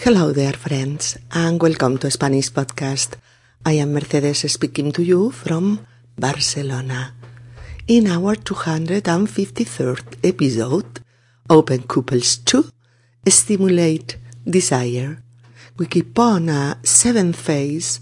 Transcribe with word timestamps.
Hello 0.00 0.30
there, 0.32 0.52
friends, 0.52 1.18
and 1.32 1.60
welcome 1.60 1.98
to 1.98 2.08
Spanish 2.08 2.52
Podcast. 2.52 3.16
I 3.66 3.72
am 3.72 3.94
Mercedes 3.94 4.50
speaking 4.52 4.92
to 4.92 5.02
you 5.02 5.32
from 5.32 5.84
Barcelona. 6.16 7.14
In 7.88 8.06
our 8.06 8.36
253rd 8.36 10.18
episode, 10.22 11.00
Open 11.50 11.82
Couples 11.82 12.36
2 12.38 12.70
Stimulate 13.28 14.18
Desire. 14.48 15.20
We 15.76 15.86
keep 15.86 16.16
on 16.16 16.48
a 16.48 16.78
seventh 16.84 17.34
phase 17.34 18.00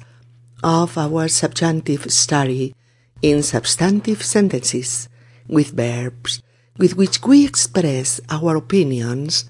of 0.63 0.99
our 0.99 1.29
subjunctive 1.29 2.13
study 2.13 2.75
in 3.23 3.43
substantive 3.43 4.23
sentences 4.23 5.09
with 5.49 5.71
verbs 5.71 6.43
with 6.77 6.95
which 6.95 7.23
we 7.23 7.47
express 7.47 8.21
our 8.29 8.57
opinions 8.57 9.49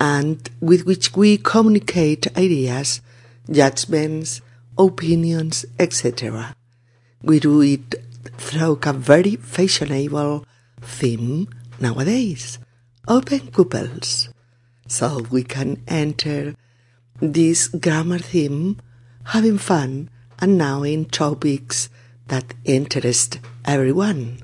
and 0.00 0.48
with 0.60 0.84
which 0.86 1.14
we 1.16 1.36
communicate 1.36 2.26
ideas, 2.36 3.00
judgments, 3.50 4.40
opinions, 4.76 5.64
etc. 5.78 6.54
We 7.22 7.40
do 7.40 7.60
it 7.62 7.94
through 8.36 8.78
a 8.82 8.92
very 8.92 9.36
fashionable 9.36 10.44
theme 10.80 11.48
nowadays, 11.80 12.58
open 13.08 13.50
couples. 13.50 14.28
So 14.86 15.24
we 15.30 15.42
can 15.42 15.82
enter 15.88 16.54
this 17.20 17.68
grammar 17.68 18.18
theme 18.18 18.80
having 19.24 19.58
fun 19.58 20.10
and 20.38 20.58
knowing 20.58 21.06
topics 21.06 21.88
that 22.26 22.54
interest 22.64 23.38
everyone. 23.64 24.38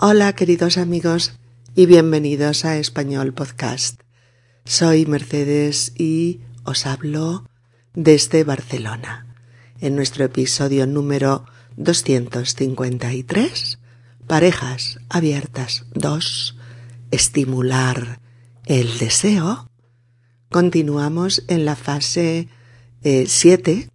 Hola 0.00 0.32
queridos 0.32 0.78
amigos 0.78 1.32
y 1.74 1.86
bienvenidos 1.86 2.64
a 2.64 2.78
Español 2.78 3.32
Podcast. 3.34 4.01
Soy 4.64 5.06
Mercedes 5.06 5.92
y 5.98 6.40
os 6.62 6.86
hablo 6.86 7.48
desde 7.94 8.44
Barcelona. 8.44 9.26
En 9.80 9.96
nuestro 9.96 10.24
episodio 10.24 10.86
número 10.86 11.46
253, 11.76 13.80
Parejas 14.28 15.00
Abiertas 15.08 15.84
2, 15.94 16.56
Estimular 17.10 18.20
el 18.64 18.98
Deseo, 18.98 19.68
continuamos 20.48 21.42
en 21.48 21.64
la 21.64 21.74
fase 21.74 22.48
7 23.02 23.72
eh, 23.72 23.88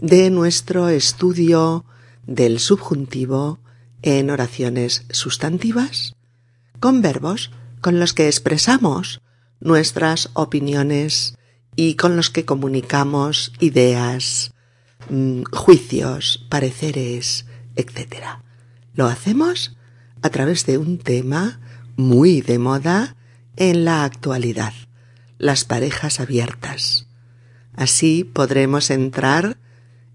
de 0.00 0.28
nuestro 0.28 0.90
estudio 0.90 1.86
del 2.26 2.60
subjuntivo 2.60 3.58
en 4.02 4.28
oraciones 4.28 5.06
sustantivas 5.10 6.14
con 6.78 7.00
verbos 7.00 7.52
con 7.80 7.98
los 7.98 8.12
que 8.12 8.26
expresamos 8.26 9.22
nuestras 9.60 10.30
opiniones 10.34 11.36
y 11.76 11.94
con 11.94 12.16
los 12.16 12.30
que 12.30 12.44
comunicamos 12.44 13.52
ideas, 13.60 14.52
mm, 15.08 15.42
juicios, 15.52 16.46
pareceres, 16.48 17.46
etc. 17.76 18.40
Lo 18.94 19.06
hacemos 19.06 19.76
a 20.22 20.30
través 20.30 20.66
de 20.66 20.78
un 20.78 20.98
tema 20.98 21.60
muy 21.96 22.40
de 22.40 22.58
moda 22.58 23.16
en 23.56 23.84
la 23.84 24.04
actualidad, 24.04 24.72
las 25.38 25.64
parejas 25.64 26.20
abiertas. 26.20 27.06
Así 27.74 28.24
podremos 28.24 28.90
entrar 28.90 29.58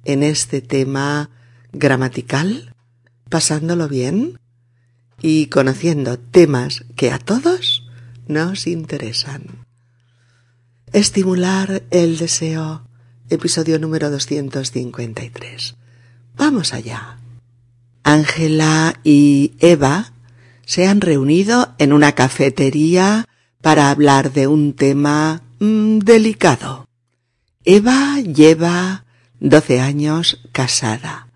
en 0.04 0.23
este 0.23 0.62
tema 0.62 1.30
gramatical 1.72 2.76
pasándolo 3.30 3.88
bien 3.88 4.40
y 5.22 5.48
conociendo 5.48 6.20
temas 6.20 6.86
que 6.96 7.12
a 7.12 7.20
todos 7.20 7.84
nos 8.28 8.68
interesan. 8.68 9.66
Estimular 10.94 11.84
el 11.92 12.18
deseo, 12.18 12.88
episodio 13.30 13.80
número 13.80 14.09
253. 14.09 15.76
Vamos 16.36 16.73
allá. 16.73 17.17
Ángela 18.04 18.99
y 19.04 19.54
Eva 19.60 20.14
se 20.66 20.88
han 20.88 21.02
reunido 21.02 21.73
en 21.77 21.94
una 21.94 22.14
cafetería 22.14 23.27
para 23.61 23.89
hablar 23.89 24.32
de 24.32 24.48
un 24.48 24.73
tema 24.73 25.42
mm, 25.60 25.99
delicado. 25.99 26.88
Eva 27.64 28.20
lleva 28.20 29.05
doce 29.39 29.80
años 29.80 30.39
casada. 30.52 31.28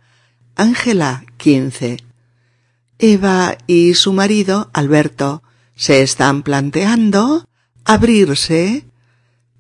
Ángela, 0.56 1.26
quince. 1.38 1.98
Eva 3.00 3.58
y 3.66 3.94
su 3.94 4.14
marido, 4.14 4.70
Alberto, 4.74 5.42
se 5.80 6.02
están 6.02 6.44
planteando 6.44 7.48
abrirse 7.86 8.86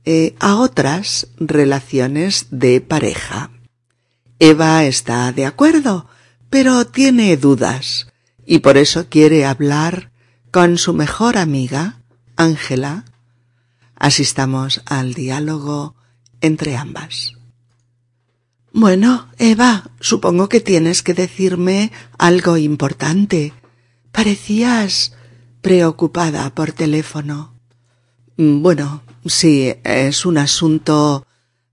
eh, 0.03 0.35
a 0.41 0.57
otras 0.57 1.27
relaciones 1.37 2.47
de 2.51 2.81
pareja. 2.81 3.51
Eva 4.37 4.83
está 4.83 5.31
de 5.31 5.45
acuerdo, 5.45 6.09
pero 6.49 6.85
tiene 6.85 7.37
dudas 7.37 8.07
y 8.45 8.59
por 8.59 8.75
eso 8.75 9.07
quiere 9.07 9.45
hablar 9.45 10.11
con 10.51 10.77
su 10.77 10.93
mejor 10.93 11.37
amiga, 11.37 12.01
Ángela. 12.35 13.05
Asistamos 13.95 14.81
al 14.87 15.13
diálogo 15.13 15.95
entre 16.41 16.75
ambas. 16.75 17.37
Bueno, 18.73 19.29
Eva, 19.37 19.91
supongo 20.01 20.49
que 20.49 20.59
tienes 20.59 21.01
que 21.01 21.13
decirme 21.13 21.93
algo 22.17 22.57
importante. 22.57 23.53
Parecías 24.11 25.13
preocupada 25.61 26.53
por 26.53 26.71
teléfono. 26.71 27.53
Bueno, 28.37 29.01
sí, 29.25 29.73
es 29.83 30.25
un 30.25 30.37
asunto 30.37 31.25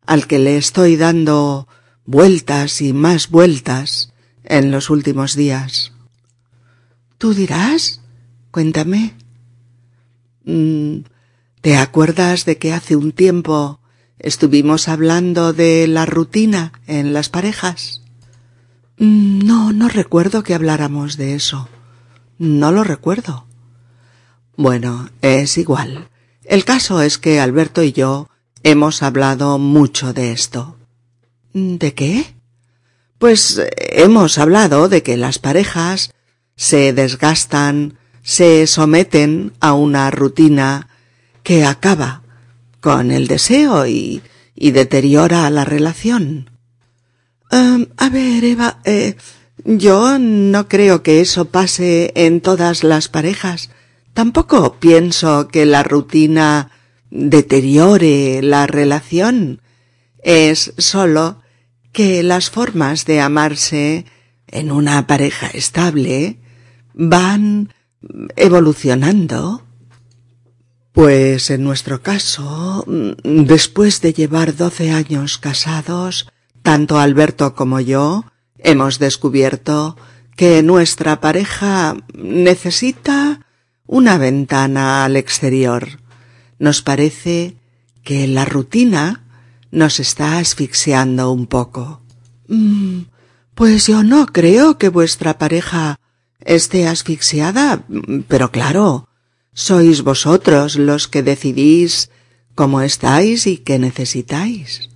al 0.04 0.26
que 0.26 0.38
le 0.38 0.56
estoy 0.56 0.97
dando 0.97 1.69
vueltas 2.04 2.80
y 2.82 2.92
más 2.92 3.30
vueltas 3.30 4.12
en 4.44 4.70
los 4.70 4.91
últimos 4.91 5.34
días. 5.34 5.92
¿Tú 7.19 7.34
dirás? 7.34 8.00
Cuéntame. 8.50 9.14
Mm, 10.44 10.98
¿Te 11.60 11.76
acuerdas 11.76 12.44
de 12.44 12.58
que 12.58 12.72
hace 12.72 12.97
un 12.97 13.12
tiempo 13.12 13.80
Estuvimos 14.18 14.88
hablando 14.88 15.53
de 15.53 15.86
la 15.86 16.06
rutina 16.06 16.72
en 16.86 17.12
las 17.12 17.28
parejas. 17.28 18.03
Mm, 18.98 19.47
no, 19.47 19.72
no 19.72 19.88
recuerdo 19.88 20.42
que 20.42 20.54
habláramos 20.54 21.16
de 21.16 21.34
eso. 21.34 21.68
No 22.38 22.72
lo 22.72 22.82
recuerdo. 22.82 23.45
Bueno, 24.56 25.10
es 25.22 25.58
igual. 25.58 26.08
El 26.44 26.64
caso 26.64 27.02
es 27.02 27.18
que 27.18 27.40
Alberto 27.40 27.82
y 27.82 27.92
yo 27.92 28.28
hemos 28.62 29.02
hablado 29.02 29.58
mucho 29.58 30.12
de 30.12 30.32
esto. 30.32 30.76
¿De 31.52 31.94
qué? 31.94 32.34
Pues 33.18 33.60
hemos 33.78 34.38
hablado 34.38 34.88
de 34.88 35.02
que 35.02 35.16
las 35.16 35.38
parejas 35.38 36.12
se 36.56 36.92
desgastan, 36.92 37.98
se 38.22 38.66
someten 38.66 39.52
a 39.60 39.74
una 39.74 40.10
rutina 40.10 40.88
que 41.42 41.64
acaba 41.64 42.22
con 42.80 43.10
el 43.10 43.26
deseo 43.26 43.86
y, 43.86 44.22
y 44.54 44.70
deteriora 44.70 45.48
la 45.50 45.64
relación. 45.64 46.50
Em, 47.50 47.86
a 47.96 48.08
ver, 48.08 48.44
Eva, 48.44 48.78
eh, 48.84 49.16
yo 49.64 50.18
no 50.18 50.68
creo 50.68 51.02
que 51.02 51.20
eso 51.20 51.46
pase 51.46 52.12
en 52.14 52.40
todas 52.40 52.84
las 52.84 53.08
parejas. 53.08 53.70
Tampoco 54.16 54.81
pienso 54.81 55.49
que 55.49 55.66
la 55.66 55.82
rutina 55.82 56.71
deteriore 57.10 58.41
la 58.41 58.66
relación. 58.66 59.60
Es 60.22 60.72
solo 60.78 61.43
que 61.93 62.22
las 62.22 62.49
formas 62.49 63.04
de 63.04 63.21
amarse 63.21 64.06
en 64.47 64.72
una 64.72 65.06
pareja 65.06 65.49
estable 65.49 66.38
van 66.94 67.75
evolucionando 68.37 69.62
pues 70.93 71.50
en 71.50 71.62
nuestro 71.62 72.00
caso, 72.00 72.87
después 73.22 74.01
de 74.01 74.15
llevar 74.15 74.57
doce 74.57 74.92
años 74.92 75.36
casados, 75.36 76.33
tanto 76.62 76.98
Alberto 76.98 77.54
como 77.54 77.80
yo 77.80 78.24
hemos 78.57 78.98
descubierto 78.98 79.98
que 80.36 80.62
nuestra 80.62 81.21
pareja 81.21 81.98
necesita 82.15 83.42
una 83.86 84.18
ventana 84.18 85.04
al 85.04 85.16
exterior. 85.16 86.00
Nos 86.59 86.83
parece 86.83 87.56
que 88.03 88.27
la 88.27 88.44
rutina 88.44 89.24
nos 89.71 90.00
está 90.00 90.38
asfixiando 90.38 91.30
un 91.33 91.47
poco. 91.47 92.00
Mm, 92.48 93.03
pues 93.54 93.86
yo 93.86 94.03
no 94.03 94.27
creo 94.27 94.78
que 94.78 94.88
vuestra 94.88 95.38
pareja 95.38 95.98
esté 96.41 96.86
asfixiada, 96.86 97.84
pero 98.28 98.50
claro, 98.53 99.09
sois 99.53 100.03
vosotros 100.03 100.77
los 100.77 101.09
que 101.09 101.22
decidís 101.22 102.10
cómo 102.54 102.80
estáis 102.80 103.47
y 103.47 103.59
qué 103.59 103.78
necesitáis. 103.78 104.91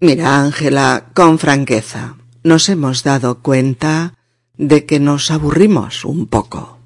Mira, 0.00 0.40
Ángela, 0.42 1.10
con 1.14 1.38
franqueza, 1.38 2.16
nos 2.42 2.68
hemos 2.68 3.04
dado 3.04 3.40
cuenta 3.40 4.18
de 4.56 4.84
que 4.84 4.98
nos 4.98 5.30
aburrimos 5.30 6.04
un 6.04 6.26
poco. 6.26 6.81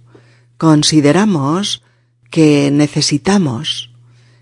Consideramos 0.58 1.82
que 2.30 2.70
necesitamos 2.70 3.90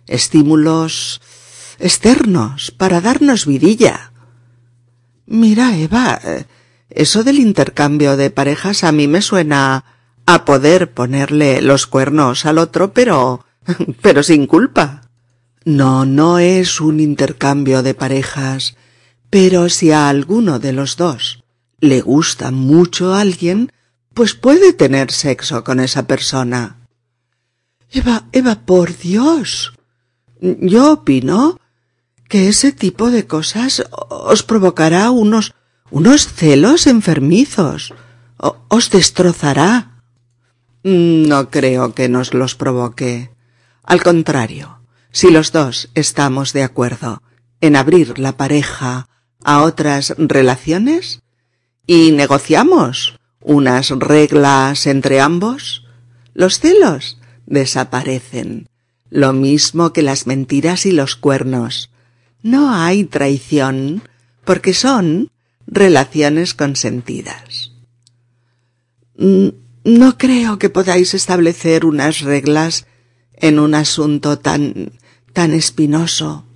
estímulos 0.06 1.20
externos 1.78 2.70
para 2.70 3.00
darnos 3.00 3.46
vidilla. 3.46 4.12
Mira, 5.26 5.76
Eva, 5.76 6.20
eso 6.90 7.24
del 7.24 7.38
intercambio 7.38 8.16
de 8.16 8.30
parejas 8.30 8.84
a 8.84 8.92
mí 8.92 9.08
me 9.08 9.22
suena 9.22 9.84
a 10.26 10.44
poder 10.44 10.92
ponerle 10.92 11.60
los 11.60 11.86
cuernos 11.86 12.46
al 12.46 12.58
otro, 12.58 12.92
pero 12.92 13.44
pero 14.02 14.22
sin 14.22 14.46
culpa. 14.46 15.02
No, 15.64 16.04
no 16.04 16.38
es 16.38 16.80
un 16.80 17.00
intercambio 17.00 17.82
de 17.82 17.94
parejas, 17.94 18.76
pero 19.30 19.68
si 19.68 19.92
a 19.92 20.08
alguno 20.08 20.58
de 20.58 20.72
los 20.72 20.96
dos 20.96 21.42
le 21.80 22.00
gusta 22.00 22.50
mucho 22.50 23.14
a 23.14 23.20
alguien, 23.20 23.72
pues 24.14 24.34
puede 24.34 24.72
tener 24.72 25.10
sexo 25.10 25.64
con 25.64 25.80
esa 25.80 26.06
persona. 26.06 26.78
Eva, 27.90 28.24
Eva, 28.32 28.54
por 28.64 28.96
Dios. 28.96 29.74
Yo 30.40 30.92
opino 30.92 31.58
que 32.28 32.48
ese 32.48 32.72
tipo 32.72 33.10
de 33.10 33.26
cosas 33.26 33.84
os 34.08 34.42
provocará 34.42 35.10
unos 35.10 35.54
unos 35.90 36.26
celos 36.26 36.86
enfermizos. 36.86 37.94
os 38.68 38.90
destrozará. 38.90 40.02
No 40.82 41.50
creo 41.50 41.94
que 41.94 42.08
nos 42.08 42.34
los 42.34 42.54
provoque. 42.56 43.30
Al 43.84 44.02
contrario, 44.02 44.80
si 45.12 45.30
los 45.30 45.52
dos 45.52 45.90
estamos 45.94 46.52
de 46.52 46.64
acuerdo 46.64 47.22
en 47.60 47.76
abrir 47.76 48.18
la 48.18 48.36
pareja 48.36 49.08
a 49.44 49.62
otras 49.62 50.14
relaciones 50.18 51.22
y 51.86 52.12
negociamos 52.12 53.20
unas 53.44 53.90
reglas 53.90 54.86
entre 54.86 55.20
ambos, 55.20 55.84
los 56.32 56.58
celos 56.58 57.18
desaparecen, 57.46 58.68
lo 59.10 59.32
mismo 59.32 59.92
que 59.92 60.02
las 60.02 60.26
mentiras 60.26 60.86
y 60.86 60.92
los 60.92 61.14
cuernos. 61.14 61.90
No 62.42 62.74
hay 62.74 63.04
traición 63.04 64.02
porque 64.44 64.74
son 64.74 65.30
relaciones 65.66 66.54
consentidas. 66.54 67.72
Mm, 69.16 69.48
no 69.84 70.18
creo 70.18 70.58
que 70.58 70.70
podáis 70.70 71.14
establecer 71.14 71.84
unas 71.84 72.22
reglas 72.22 72.86
en 73.34 73.58
un 73.58 73.74
asunto 73.74 74.38
tan 74.38 74.92
tan 75.34 75.52
espinoso. 75.52 76.46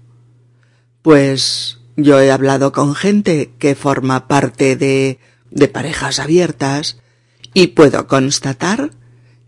Pues 1.03 1.79
yo 1.97 2.21
he 2.21 2.31
hablado 2.31 2.73
con 2.73 2.95
gente 2.95 3.53
que 3.59 3.75
forma 3.75 4.29
parte 4.29 4.77
de 4.77 5.19
de 5.51 5.69
parejas 5.69 6.19
abiertas 6.19 6.99
y 7.55 7.69
puedo 7.69 8.07
constatar 8.07 8.91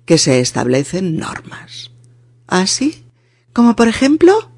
que 0.05 0.19
se 0.19 0.41
establecen 0.41 1.17
normas. 1.17 1.91
¿Así? 2.47 3.05
¿Ah, 3.05 3.11
¿Como 3.53 3.77
por 3.77 3.89
ejemplo? 3.89 4.51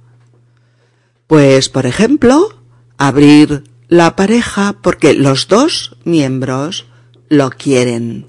Pues 1.26 1.68
por 1.68 1.86
ejemplo, 1.86 2.62
abrir 2.98 3.64
la 3.88 4.16
pareja 4.16 4.76
porque 4.82 5.14
los 5.14 5.48
dos 5.48 5.96
miembros 6.04 6.86
lo 7.28 7.50
quieren. 7.50 8.26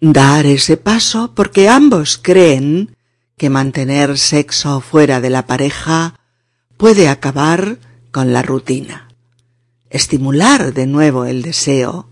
Dar 0.00 0.46
ese 0.46 0.76
paso 0.76 1.32
porque 1.34 1.68
ambos 1.68 2.18
creen 2.20 2.96
que 3.36 3.50
mantener 3.50 4.18
sexo 4.18 4.80
fuera 4.80 5.20
de 5.20 5.30
la 5.30 5.46
pareja 5.46 6.18
puede 6.76 7.08
acabar 7.08 7.78
con 8.10 8.32
la 8.32 8.42
rutina, 8.42 9.08
estimular 9.92 10.74
de 10.74 10.86
nuevo 10.86 11.24
el 11.24 11.42
deseo 11.42 12.08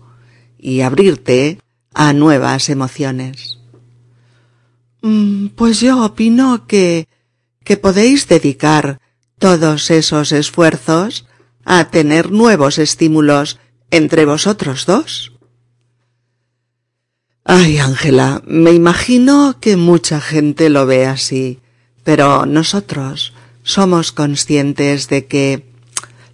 y 0.57 0.81
abrirte 0.81 1.59
a 1.93 2.13
nuevas 2.13 2.69
emociones. 2.69 3.59
Mm, 5.01 5.47
pues 5.47 5.81
yo 5.81 6.05
opino 6.05 6.67
que 6.67 7.07
que 7.63 7.77
podéis 7.77 8.27
dedicar 8.27 8.99
todos 9.39 9.91
esos 9.91 10.31
esfuerzos 10.31 11.25
a 11.63 11.89
tener 11.89 12.31
nuevos 12.31 12.77
estímulos 12.77 13.59
entre 13.91 14.25
vosotros 14.25 14.85
dos. 14.85 15.33
Ay, 17.43 17.79
Ángela, 17.79 18.41
me 18.45 18.71
imagino 18.71 19.57
que 19.59 19.77
mucha 19.77 20.21
gente 20.21 20.69
lo 20.69 20.85
ve 20.85 21.05
así, 21.05 21.59
pero 22.03 22.45
nosotros 22.45 23.33
somos 23.63 24.11
conscientes 24.11 25.07
de 25.09 25.25
que 25.25 25.70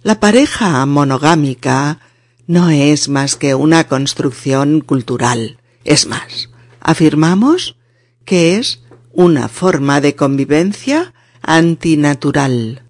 la 0.02 0.20
pareja 0.20 0.84
monogámica 0.86 2.00
no 2.46 2.70
es 2.70 3.08
más 3.08 3.36
que 3.36 3.54
una 3.54 3.88
construcción 3.88 4.80
cultural. 4.80 5.58
Es 5.84 6.06
más, 6.06 6.50
afirmamos 6.80 7.76
que 8.24 8.56
es 8.56 8.82
una 9.12 9.48
forma 9.48 10.00
de 10.00 10.14
convivencia 10.14 11.12
antinatural. 11.42 12.82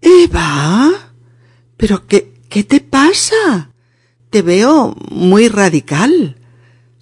Eva, 0.00 0.90
pero 1.76 2.06
qué, 2.06 2.32
qué 2.48 2.64
te 2.64 2.80
pasa? 2.80 3.70
Te 4.30 4.42
veo 4.42 4.96
muy 5.10 5.48
radical. 5.48 6.36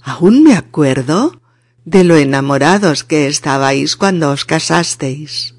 Aún 0.02 0.42
me 0.42 0.54
acuerdo 0.54 1.40
de 1.84 2.04
lo 2.04 2.16
enamorados 2.16 3.04
que 3.04 3.26
estabais 3.26 3.96
cuando 3.96 4.30
os 4.30 4.44
casasteis. 4.44 5.54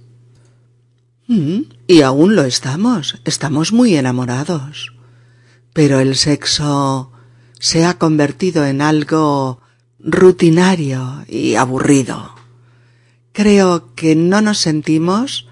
Y 1.88 2.02
aún 2.02 2.36
lo 2.36 2.44
estamos, 2.44 3.20
estamos 3.26 3.74
muy 3.74 3.96
enamorados. 3.96 4.94
Pero 5.74 6.00
el 6.00 6.16
sexo 6.16 7.12
se 7.60 7.86
ha 7.86 7.98
convertido 7.98 8.66
en 8.66 8.82
algo 8.82 9.62
rutinario 10.00 11.26
y 11.28 11.56
aburrido. 11.56 12.36
Creo 13.32 13.96
que 13.96 14.16
no 14.16 14.42
nos 14.42 14.60
sentimos 14.60 15.48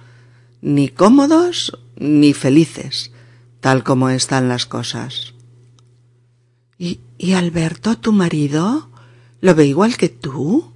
ni 0.61 0.89
cómodos 0.89 1.79
ni 1.95 2.33
felices, 2.33 3.11
tal 3.59 3.83
como 3.83 4.09
están 4.09 4.49
las 4.49 4.65
cosas. 4.65 5.33
¿Y, 6.77 6.99
y 7.17 7.33
Alberto, 7.33 7.97
tu 7.97 8.11
marido, 8.11 8.89
lo 9.39 9.55
ve 9.55 9.65
igual 9.65 9.97
que 9.97 10.09
tú? 10.09 10.71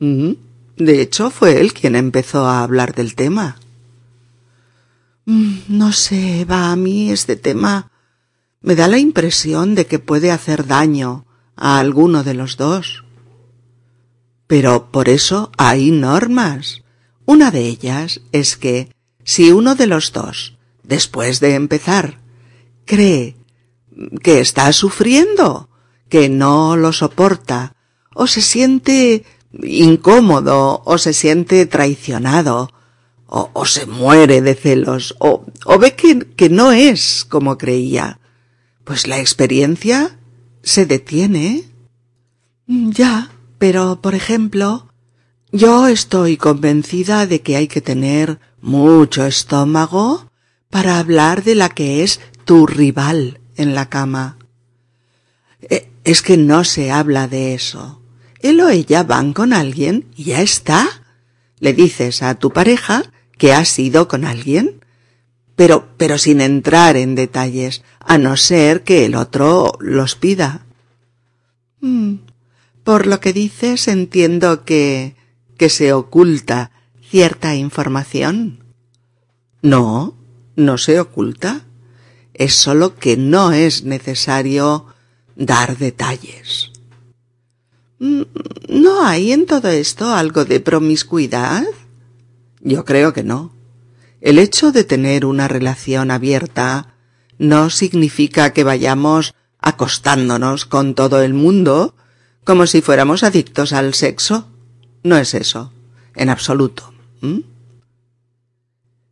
Mm, 0.00 0.32
de 0.76 1.00
hecho, 1.00 1.30
fue 1.30 1.60
él 1.60 1.72
quien 1.72 1.96
empezó 1.96 2.46
a 2.46 2.62
hablar 2.62 2.94
del 2.94 3.14
tema. 3.14 3.56
No 5.68 5.92
sé, 5.92 6.44
va 6.44 6.72
a 6.72 6.76
mí 6.76 7.10
este 7.10 7.36
tema 7.36 7.90
me 8.60 8.74
da 8.74 8.88
la 8.88 8.98
impresión 8.98 9.74
de 9.74 9.86
que 9.86 9.98
puede 9.98 10.30
hacer 10.30 10.66
daño 10.66 11.26
a 11.56 11.78
alguno 11.78 12.22
de 12.22 12.34
los 12.34 12.56
dos. 12.56 13.04
Pero 14.46 14.90
por 14.90 15.08
eso 15.08 15.50
hay 15.56 15.90
normas. 15.90 16.82
Una 17.24 17.50
de 17.50 17.66
ellas 17.66 18.20
es 18.32 18.56
que 18.56 18.92
si 19.24 19.52
uno 19.52 19.74
de 19.74 19.86
los 19.86 20.12
dos, 20.12 20.58
después 20.82 21.40
de 21.40 21.54
empezar, 21.54 22.20
cree 22.84 23.36
que 24.22 24.40
está 24.40 24.72
sufriendo, 24.72 25.68
que 26.08 26.28
no 26.28 26.76
lo 26.76 26.92
soporta, 26.92 27.74
o 28.14 28.26
se 28.26 28.42
siente 28.42 29.24
incómodo, 29.62 30.82
o 30.84 30.98
se 30.98 31.12
siente 31.12 31.66
traicionado, 31.66 32.70
o, 33.34 33.64
se 33.64 33.86
muere 33.86 34.42
de 34.42 34.54
celos, 34.54 35.14
o, 35.18 35.46
o 35.64 35.78
ve 35.78 35.94
que, 35.94 36.18
que 36.36 36.50
no 36.50 36.70
es 36.70 37.24
como 37.26 37.56
creía, 37.56 38.20
pues 38.84 39.06
la 39.06 39.20
experiencia 39.20 40.18
se 40.62 40.84
detiene. 40.84 41.64
Ya, 42.66 43.30
pero, 43.56 44.02
por 44.02 44.14
ejemplo, 44.14 44.92
yo 45.50 45.88
estoy 45.88 46.36
convencida 46.36 47.26
de 47.26 47.40
que 47.40 47.56
hay 47.56 47.68
que 47.68 47.80
tener 47.80 48.38
mucho 48.60 49.24
estómago 49.24 50.30
para 50.68 50.98
hablar 50.98 51.42
de 51.42 51.54
la 51.54 51.70
que 51.70 52.02
es 52.02 52.20
tu 52.44 52.66
rival 52.66 53.40
en 53.56 53.74
la 53.74 53.88
cama. 53.88 54.36
E, 55.62 55.88
es 56.04 56.20
que 56.20 56.36
no 56.36 56.64
se 56.64 56.90
habla 56.90 57.28
de 57.28 57.54
eso. 57.54 58.02
Él 58.40 58.60
o 58.60 58.68
ella 58.68 59.04
van 59.04 59.32
con 59.32 59.54
alguien 59.54 60.04
y 60.16 60.24
ya 60.24 60.42
está. 60.42 60.86
Le 61.60 61.72
dices 61.72 62.22
a 62.22 62.34
tu 62.34 62.50
pareja 62.50 63.11
que 63.42 63.52
has 63.52 63.76
ido 63.80 64.06
con 64.06 64.24
alguien, 64.24 64.84
pero, 65.56 65.88
pero 65.96 66.16
sin 66.16 66.40
entrar 66.40 66.96
en 66.96 67.16
detalles, 67.16 67.82
a 67.98 68.16
no 68.16 68.36
ser 68.36 68.84
que 68.84 69.04
el 69.04 69.16
otro 69.16 69.76
los 69.80 70.14
pida. 70.14 70.64
Mm, 71.80 72.18
por 72.84 73.08
lo 73.08 73.18
que 73.18 73.32
dices 73.32 73.88
entiendo 73.88 74.64
que, 74.64 75.16
que 75.58 75.70
se 75.70 75.92
oculta 75.92 76.70
cierta 77.10 77.56
información. 77.56 78.62
No, 79.60 80.14
no 80.54 80.78
se 80.78 81.00
oculta. 81.00 81.64
Es 82.34 82.54
solo 82.54 82.94
que 82.94 83.16
no 83.16 83.50
es 83.50 83.82
necesario 83.82 84.86
dar 85.34 85.78
detalles. 85.78 86.70
Mm, 87.98 88.22
¿No 88.68 89.04
hay 89.04 89.32
en 89.32 89.46
todo 89.46 89.68
esto 89.68 90.14
algo 90.14 90.44
de 90.44 90.60
promiscuidad? 90.60 91.64
Yo 92.62 92.84
creo 92.84 93.12
que 93.12 93.24
no. 93.24 93.52
El 94.20 94.38
hecho 94.38 94.72
de 94.72 94.84
tener 94.84 95.26
una 95.26 95.48
relación 95.48 96.10
abierta 96.10 96.94
no 97.38 97.70
significa 97.70 98.52
que 98.52 98.64
vayamos 98.64 99.34
acostándonos 99.58 100.64
con 100.64 100.94
todo 100.94 101.22
el 101.22 101.34
mundo 101.34 101.94
como 102.44 102.66
si 102.66 102.80
fuéramos 102.80 103.24
adictos 103.24 103.72
al 103.72 103.94
sexo. 103.94 104.48
No 105.02 105.16
es 105.16 105.34
eso, 105.34 105.72
en 106.14 106.30
absoluto. 106.30 106.94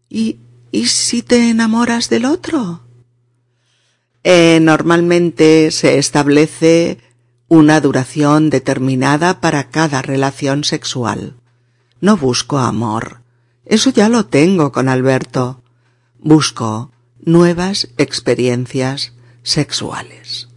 ¿Y, 0.08 0.38
¿Y 0.70 0.86
si 0.86 1.22
te 1.22 1.50
enamoras 1.50 2.08
del 2.08 2.24
otro? 2.24 2.80
Eh, 4.22 4.58
normalmente 4.60 5.70
se 5.70 5.98
establece 5.98 6.98
una 7.48 7.80
duración 7.80 8.50
determinada 8.50 9.40
para 9.40 9.70
cada 9.70 10.02
relación 10.02 10.62
sexual. 10.62 11.34
No 12.00 12.16
busco 12.16 12.58
amor. 12.58 13.19
Eso 13.70 13.90
ya 13.90 14.08
lo 14.08 14.26
tengo 14.26 14.72
con 14.72 14.88
Alberto. 14.88 15.62
Busco 16.18 16.90
nuevas 17.20 17.88
experiencias 17.98 19.12
sexuales. 19.44 20.48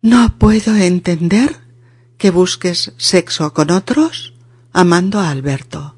No 0.00 0.38
puedo 0.38 0.74
entender 0.74 1.58
que 2.16 2.30
busques 2.30 2.94
sexo 2.96 3.52
con 3.52 3.70
otros 3.70 4.32
amando 4.72 5.20
a 5.20 5.28
Alberto. 5.28 5.96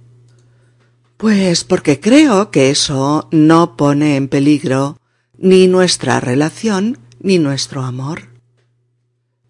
Pues 1.17 1.63
porque 1.63 2.01
creo 2.01 2.51
que 2.51 2.71
eso 2.71 3.29
no 3.31 3.77
pone 3.77 4.17
en 4.17 4.27
peligro 4.27 4.99
ni 5.39 5.69
nuestra 5.69 6.19
relación 6.19 6.99
ni 7.21 7.39
nuestro 7.39 7.85
amor. 7.85 8.31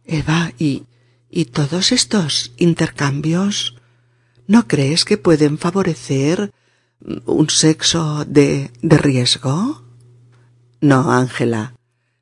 Eva, 0.04 0.52
¿y, 0.58 0.82
y 1.30 1.46
todos 1.46 1.90
estos 1.90 2.52
intercambios 2.58 3.79
no 4.50 4.66
crees 4.66 5.04
que 5.04 5.16
pueden 5.16 5.58
favorecer 5.58 6.52
un 7.24 7.50
sexo 7.50 8.24
de, 8.24 8.72
de 8.82 8.98
riesgo? 8.98 9.84
No, 10.80 11.12
Ángela. 11.12 11.74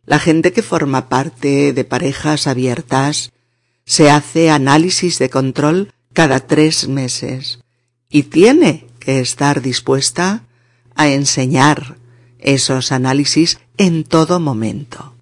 La 0.05 0.19
gente 0.19 0.53
que 0.53 0.61
forma 0.61 1.09
parte 1.09 1.73
de 1.73 1.85
parejas 1.85 2.47
abiertas 2.47 3.33
se 3.87 4.11
hace 4.11 4.51
análisis 4.51 5.19
de 5.19 5.31
control 5.31 5.95
cada 6.13 6.41
tres 6.41 6.87
meses 6.87 7.61
y 8.11 8.25
tiene 8.25 8.87
que 8.99 9.21
estar 9.21 9.63
dispuesta 9.63 10.45
a 10.95 11.09
enseñar 11.09 11.97
esos 12.41 12.93
análisis 12.93 13.59
en 13.79 14.05
todo 14.05 14.39
momento. 14.39 15.15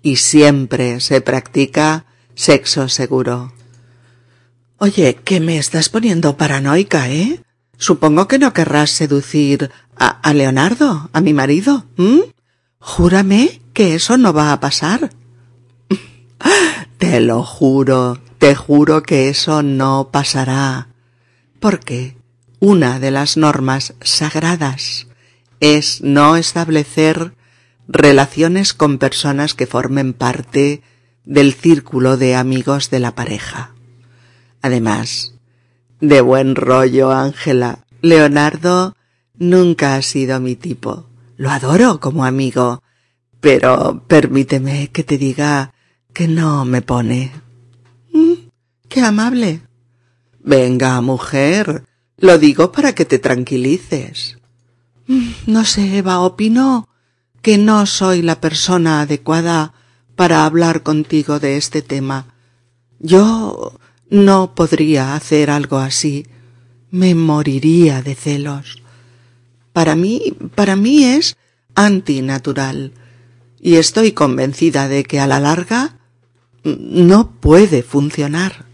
Y 0.00 0.14
siempre 0.14 1.00
se 1.00 1.22
practica 1.22 2.04
sexo 2.36 2.88
seguro. 2.88 3.52
Oye, 4.82 5.14
que 5.14 5.40
me 5.40 5.58
estás 5.58 5.90
poniendo 5.90 6.38
paranoica, 6.38 7.10
¿eh? 7.10 7.42
Supongo 7.76 8.28
que 8.28 8.38
no 8.38 8.54
querrás 8.54 8.88
seducir 8.88 9.70
a, 9.94 10.08
a 10.08 10.32
Leonardo, 10.32 11.10
a 11.12 11.20
mi 11.20 11.34
marido. 11.34 11.84
Júrame 12.78 13.60
que 13.74 13.94
eso 13.94 14.16
no 14.16 14.32
va 14.32 14.52
a 14.52 14.60
pasar. 14.60 15.10
te 16.96 17.20
lo 17.20 17.42
juro, 17.42 18.22
te 18.38 18.54
juro 18.54 19.02
que 19.02 19.28
eso 19.28 19.62
no 19.62 20.08
pasará. 20.10 20.88
Porque 21.58 22.16
una 22.58 22.98
de 22.98 23.10
las 23.10 23.36
normas 23.36 23.92
sagradas 24.00 25.08
es 25.60 26.00
no 26.00 26.36
establecer 26.36 27.34
relaciones 27.86 28.72
con 28.72 28.96
personas 28.96 29.52
que 29.52 29.66
formen 29.66 30.14
parte 30.14 30.80
del 31.26 31.52
círculo 31.52 32.16
de 32.16 32.34
amigos 32.34 32.88
de 32.88 33.00
la 33.00 33.14
pareja. 33.14 33.74
Además, 34.62 35.34
de 36.00 36.20
buen 36.20 36.54
rollo, 36.54 37.10
Ángela, 37.12 37.84
Leonardo 38.02 38.94
nunca 39.38 39.94
ha 39.94 40.02
sido 40.02 40.40
mi 40.40 40.56
tipo. 40.56 41.06
Lo 41.36 41.50
adoro 41.50 42.00
como 42.00 42.24
amigo, 42.24 42.82
pero 43.40 44.04
permíteme 44.06 44.88
que 44.88 45.04
te 45.04 45.18
diga 45.18 45.72
que 46.12 46.28
no 46.28 46.64
me 46.64 46.82
pone. 46.82 47.32
Mm, 48.12 48.34
qué 48.88 49.00
amable. 49.00 49.62
Venga, 50.42 51.00
mujer, 51.00 51.84
lo 52.16 52.38
digo 52.38 52.72
para 52.72 52.94
que 52.94 53.04
te 53.04 53.18
tranquilices. 53.18 54.38
Mm, 55.06 55.30
no 55.46 55.64
sé, 55.64 55.98
Eva, 55.98 56.20
opino 56.20 56.88
que 57.42 57.56
no 57.56 57.86
soy 57.86 58.22
la 58.22 58.40
persona 58.40 59.00
adecuada 59.00 59.72
para 60.16 60.44
hablar 60.44 60.82
contigo 60.82 61.40
de 61.40 61.56
este 61.56 61.80
tema. 61.80 62.26
Yo 62.98 63.79
no 64.10 64.54
podría 64.54 65.14
hacer 65.14 65.50
algo 65.50 65.78
así. 65.78 66.26
Me 66.90 67.14
moriría 67.14 68.02
de 68.02 68.14
celos. 68.14 68.82
Para 69.72 69.94
mí, 69.94 70.34
para 70.54 70.76
mí 70.76 71.04
es 71.04 71.36
antinatural. 71.74 72.92
Y 73.60 73.76
estoy 73.76 74.12
convencida 74.12 74.88
de 74.88 75.04
que 75.04 75.20
a 75.20 75.26
la 75.26 75.38
larga 75.38 75.98
no 76.64 77.30
puede 77.30 77.82
funcionar. 77.82 78.66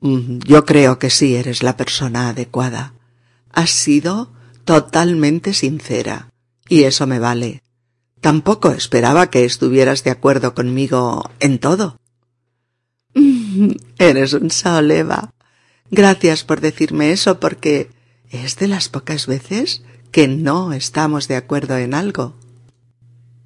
Mm, 0.00 0.38
yo 0.38 0.64
creo 0.64 0.98
que 0.98 1.10
sí 1.10 1.34
eres 1.34 1.62
la 1.62 1.76
persona 1.76 2.30
adecuada. 2.30 2.94
Has 3.52 3.70
sido 3.70 4.32
totalmente 4.64 5.54
sincera, 5.54 6.30
y 6.68 6.84
eso 6.84 7.06
me 7.06 7.18
vale. 7.18 7.62
Tampoco 8.20 8.70
esperaba 8.70 9.30
que 9.30 9.44
estuvieras 9.44 10.04
de 10.04 10.10
acuerdo 10.10 10.54
conmigo 10.54 11.30
en 11.40 11.58
todo. 11.58 11.97
Eres 13.98 14.32
un 14.32 14.50
sol, 14.50 14.90
Eva. 14.90 15.32
Gracias 15.90 16.44
por 16.44 16.60
decirme 16.60 17.12
eso 17.12 17.40
porque 17.40 17.90
es 18.30 18.56
de 18.56 18.68
las 18.68 18.88
pocas 18.88 19.26
veces 19.26 19.82
que 20.12 20.28
no 20.28 20.72
estamos 20.72 21.28
de 21.28 21.36
acuerdo 21.36 21.76
en 21.76 21.94
algo. 21.94 22.34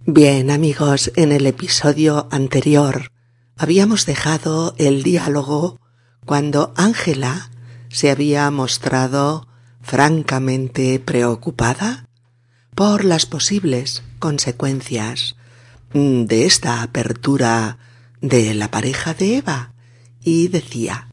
Bien, 0.04 0.50
amigos, 0.50 1.12
en 1.14 1.30
el 1.30 1.46
episodio 1.46 2.26
anterior 2.30 3.12
habíamos 3.56 4.06
dejado 4.06 4.74
el 4.78 5.04
diálogo 5.04 5.78
cuando 6.24 6.72
Ángela 6.76 7.50
se 7.88 8.10
había 8.10 8.50
mostrado 8.50 9.46
francamente 9.80 10.98
preocupada 10.98 12.06
por 12.74 13.04
las 13.04 13.26
posibles 13.26 14.02
consecuencias 14.18 15.36
de 15.92 16.46
esta 16.46 16.82
apertura 16.82 17.78
de 18.22 18.54
la 18.54 18.70
pareja 18.70 19.12
de 19.12 19.36
Eva 19.36 19.74
y 20.22 20.48
decía 20.48 21.08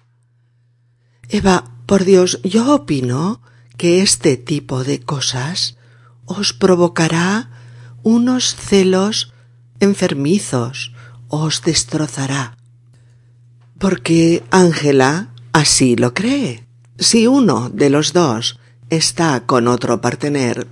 Eva, 1.27 1.65
por 1.85 2.05
Dios, 2.05 2.39
yo 2.43 2.73
opino 2.73 3.41
que 3.77 4.01
este 4.01 4.37
tipo 4.37 4.83
de 4.83 4.99
cosas 4.99 5.77
os 6.25 6.53
provocará 6.53 7.49
unos 8.03 8.55
celos 8.55 9.33
enfermizos, 9.79 10.93
os 11.27 11.61
destrozará. 11.61 12.57
Porque 13.77 14.43
Ángela 14.51 15.29
así 15.53 15.95
lo 15.95 16.13
cree. 16.13 16.65
Si 16.97 17.27
uno 17.27 17.69
de 17.69 17.89
los 17.89 18.13
dos 18.13 18.59
está 18.89 19.45
con 19.45 19.67
otro 19.67 20.01
partener, 20.01 20.67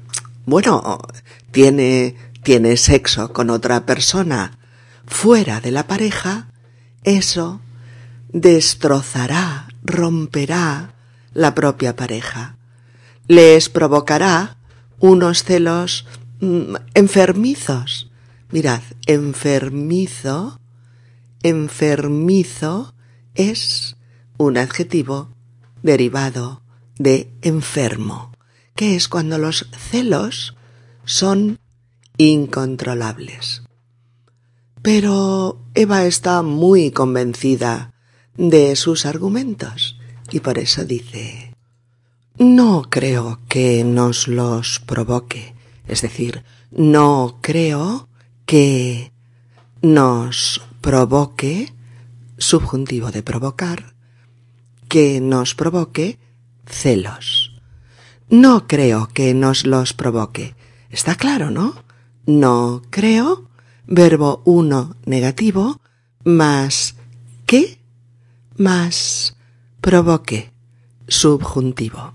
bueno, 0.46 1.00
tiene, 1.51 2.15
tiene 2.44 2.77
sexo 2.77 3.32
con 3.32 3.50
otra 3.50 3.86
persona 3.86 4.58
fuera 5.07 5.61
de 5.61 5.71
la 5.71 5.87
pareja, 5.87 6.47
eso 7.03 7.61
destrozará, 8.29 9.67
romperá 9.83 10.93
la 11.33 11.55
propia 11.55 11.95
pareja. 11.95 12.57
Les 13.27 13.69
provocará 13.69 14.57
unos 14.99 15.43
celos 15.43 16.05
mm, 16.39 16.75
enfermizos. 16.93 18.11
Mirad, 18.51 18.81
enfermizo, 19.05 20.59
enfermizo 21.43 22.93
es 23.35 23.97
un 24.37 24.57
adjetivo 24.57 25.29
derivado 25.83 26.61
de 26.97 27.29
enfermo, 27.41 28.31
que 28.75 28.95
es 28.95 29.07
cuando 29.07 29.37
los 29.37 29.67
celos 29.89 30.55
son 31.05 31.59
incontrolables. 32.17 33.66
Pero 34.81 35.60
Eva 35.74 36.05
está 36.05 36.41
muy 36.41 36.91
convencida 36.91 37.93
de 38.38 38.75
sus 38.75 39.05
argumentos 39.05 40.00
y 40.31 40.39
por 40.39 40.57
eso 40.60 40.86
dice 40.86 41.55
No 42.38 42.84
creo 42.89 43.39
que 43.50 43.84
nos 43.84 44.27
los 44.27 44.79
provoque, 44.79 45.55
es 45.88 46.01
decir, 46.01 46.43
no 46.72 47.39
creo 47.41 48.07
que 48.46 49.12
nos 49.81 50.62
provoque, 50.81 51.74
subjuntivo 52.38 53.12
de 53.12 53.24
provocar, 53.24 53.96
que 54.88 55.19
nos 55.22 55.55
provoque 55.55 56.19
celos. 56.65 57.53
No 58.29 58.67
creo 58.67 59.07
que 59.07 59.34
nos 59.34 59.65
los 59.65 59.93
provoque. 59.93 60.55
Está 60.89 61.15
claro, 61.15 61.51
¿no? 61.51 61.74
No 62.25 62.81
creo, 62.89 63.50
verbo 63.88 64.41
uno 64.46 64.96
negativo, 65.06 65.82
más 66.24 66.96
que, 67.46 67.79
más 68.56 69.36
provoque, 69.82 70.51
subjuntivo. 71.08 72.13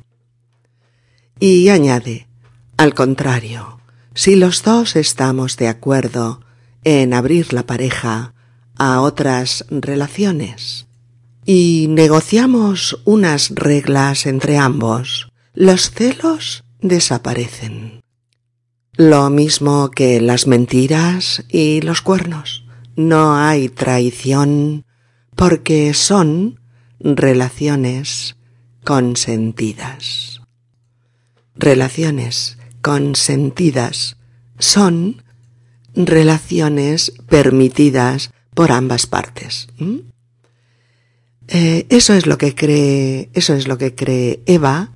Y 1.40 1.68
añade, 1.70 2.28
al 2.76 2.94
contrario, 2.94 3.80
si 4.14 4.36
los 4.36 4.62
dos 4.62 4.96
estamos 4.96 5.56
de 5.56 5.68
acuerdo 5.68 6.40
en 6.84 7.14
abrir 7.14 7.52
la 7.52 7.64
pareja 7.64 8.34
a 8.76 9.00
otras 9.00 9.64
relaciones 9.70 10.86
y 11.44 11.86
negociamos 11.88 13.00
unas 13.04 13.50
reglas 13.54 14.26
entre 14.26 14.58
ambos, 14.58 15.32
los 15.54 15.90
celos 15.90 16.64
desaparecen. 16.80 18.01
Lo 18.96 19.30
mismo 19.30 19.90
que 19.90 20.20
las 20.20 20.46
mentiras 20.46 21.44
y 21.48 21.80
los 21.80 22.02
cuernos. 22.02 22.66
No 22.94 23.36
hay 23.36 23.70
traición 23.70 24.84
porque 25.34 25.94
son 25.94 26.60
relaciones 27.00 28.36
consentidas. 28.84 30.42
Relaciones 31.56 32.58
consentidas 32.82 34.16
son 34.58 35.22
relaciones 35.94 37.14
permitidas 37.28 38.30
por 38.54 38.72
ambas 38.72 39.06
partes. 39.06 39.68
Eh, 41.48 41.86
eso 41.88 42.12
es 42.12 42.26
lo 42.26 42.36
que 42.36 42.54
cree, 42.54 43.30
eso 43.32 43.54
es 43.54 43.66
lo 43.66 43.78
que 43.78 43.94
cree 43.94 44.42
Eva, 44.46 44.92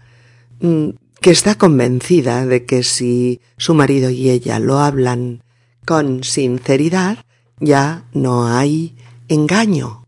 mm, 0.61 0.91
que 1.27 1.33
está 1.33 1.57
convencida 1.57 2.47
de 2.47 2.67
que 2.67 2.85
si 2.85 3.41
su 3.57 3.75
marido 3.75 4.11
y 4.11 4.31
ella 4.31 4.61
lo 4.61 4.79
hablan 4.79 5.43
con 5.85 6.23
sinceridad, 6.23 7.19
ya 7.59 8.05
no 8.13 8.47
hay 8.47 8.95
engaño, 9.27 10.07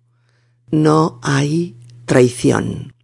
no 0.71 1.19
hay 1.25 1.75
traición. 2.05 2.95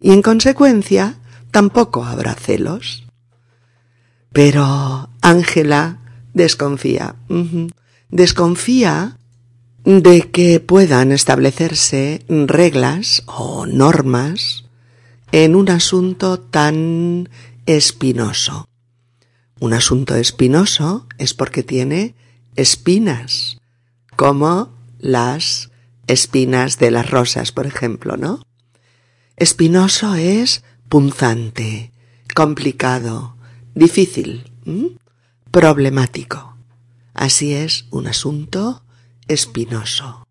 Y 0.00 0.12
en 0.12 0.22
consecuencia, 0.22 1.18
tampoco 1.50 2.02
habrá 2.02 2.32
celos. 2.32 3.04
Pero 4.32 5.10
Ángela 5.20 5.98
desconfía. 6.32 7.16
Desconfía 8.08 9.18
de 9.84 10.30
que 10.30 10.60
puedan 10.60 11.12
establecerse 11.12 12.24
reglas 12.26 13.22
o 13.26 13.66
normas 13.66 14.64
en 15.32 15.54
un 15.54 15.70
asunto 15.70 16.40
tan 16.40 17.28
espinoso. 17.66 18.68
Un 19.58 19.72
asunto 19.72 20.14
espinoso 20.14 21.06
es 21.18 21.34
porque 21.34 21.62
tiene 21.62 22.14
espinas, 22.56 23.58
como 24.16 24.74
las 24.98 25.70
espinas 26.06 26.78
de 26.78 26.90
las 26.90 27.10
rosas, 27.10 27.52
por 27.52 27.66
ejemplo, 27.66 28.16
¿no? 28.16 28.42
Espinoso 29.36 30.14
es 30.14 30.64
punzante, 30.88 31.92
complicado, 32.34 33.36
difícil, 33.74 34.50
problemático. 35.50 36.56
Así 37.14 37.52
es 37.52 37.86
un 37.90 38.06
asunto 38.06 38.82
espinoso. 39.28 40.26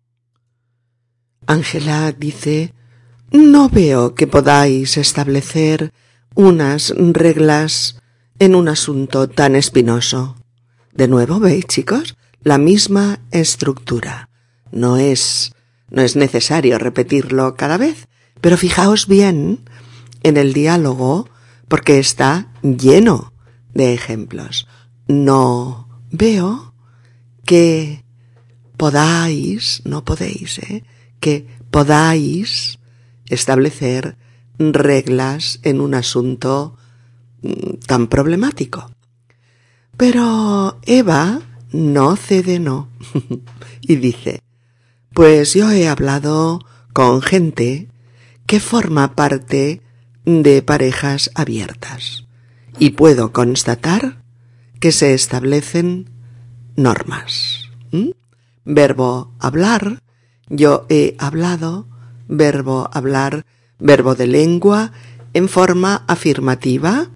Ángela 1.46 2.12
dice, 2.12 2.74
no 3.32 3.68
veo 3.68 4.14
que 4.14 4.26
podáis 4.26 4.96
establecer 4.96 5.92
unas 6.34 6.94
reglas 6.96 8.00
en 8.38 8.54
un 8.54 8.68
asunto 8.68 9.28
tan 9.28 9.56
espinoso. 9.56 10.36
De 10.92 11.08
nuevo, 11.08 11.40
veis, 11.40 11.66
chicos, 11.66 12.16
la 12.42 12.58
misma 12.58 13.20
estructura. 13.30 14.28
No 14.72 14.96
es, 14.96 15.52
no 15.90 16.02
es 16.02 16.16
necesario 16.16 16.78
repetirlo 16.78 17.54
cada 17.56 17.76
vez, 17.76 18.08
pero 18.40 18.56
fijaos 18.56 19.06
bien 19.06 19.60
en 20.22 20.36
el 20.36 20.52
diálogo 20.52 21.28
porque 21.68 21.98
está 21.98 22.52
lleno 22.62 23.32
de 23.74 23.94
ejemplos. 23.94 24.66
No 25.06 25.88
veo 26.10 26.74
que 27.44 28.04
podáis, 28.76 29.82
no 29.84 30.04
podéis, 30.04 30.58
¿eh? 30.58 30.84
que 31.20 31.46
podáis 31.70 32.78
establecer 33.26 34.16
reglas 34.60 35.58
en 35.62 35.80
un 35.80 35.94
asunto 35.94 36.76
mm, 37.42 37.80
tan 37.86 38.06
problemático. 38.06 38.90
Pero 39.96 40.78
Eva 40.82 41.40
no 41.72 42.16
cede 42.16 42.58
no 42.58 42.88
y 43.80 43.96
dice, 43.96 44.42
pues 45.12 45.54
yo 45.54 45.70
he 45.70 45.88
hablado 45.88 46.60
con 46.92 47.22
gente 47.22 47.88
que 48.46 48.60
forma 48.60 49.14
parte 49.14 49.80
de 50.24 50.62
parejas 50.62 51.30
abiertas 51.34 52.24
y 52.78 52.90
puedo 52.90 53.32
constatar 53.32 54.22
que 54.78 54.92
se 54.92 55.14
establecen 55.14 56.10
normas. 56.76 57.70
Verbo 58.64 59.32
hablar, 59.38 60.02
yo 60.48 60.86
he 60.88 61.16
hablado, 61.18 61.88
verbo 62.28 62.88
hablar, 62.92 63.44
verbo 63.80 64.14
de 64.14 64.26
lengua, 64.26 64.92
en 65.32 65.48
forma 65.48 66.04
afirmativa, 66.06 67.10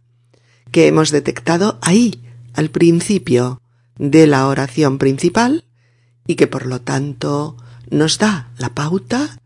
que 0.71 0.87
hemos 0.87 1.11
detectado 1.11 1.79
ahí, 1.83 2.23
al 2.55 2.71
principio 2.71 3.61
de 3.97 4.27
la 4.27 4.47
oración 4.47 4.99
principal, 4.99 5.65
y 6.27 6.37
que 6.37 6.47
por 6.47 6.67
lo 6.67 6.81
tanto 6.81 7.57
nos 7.91 8.19
da 8.19 8.51
la 8.59 8.75
pauta 8.75 9.39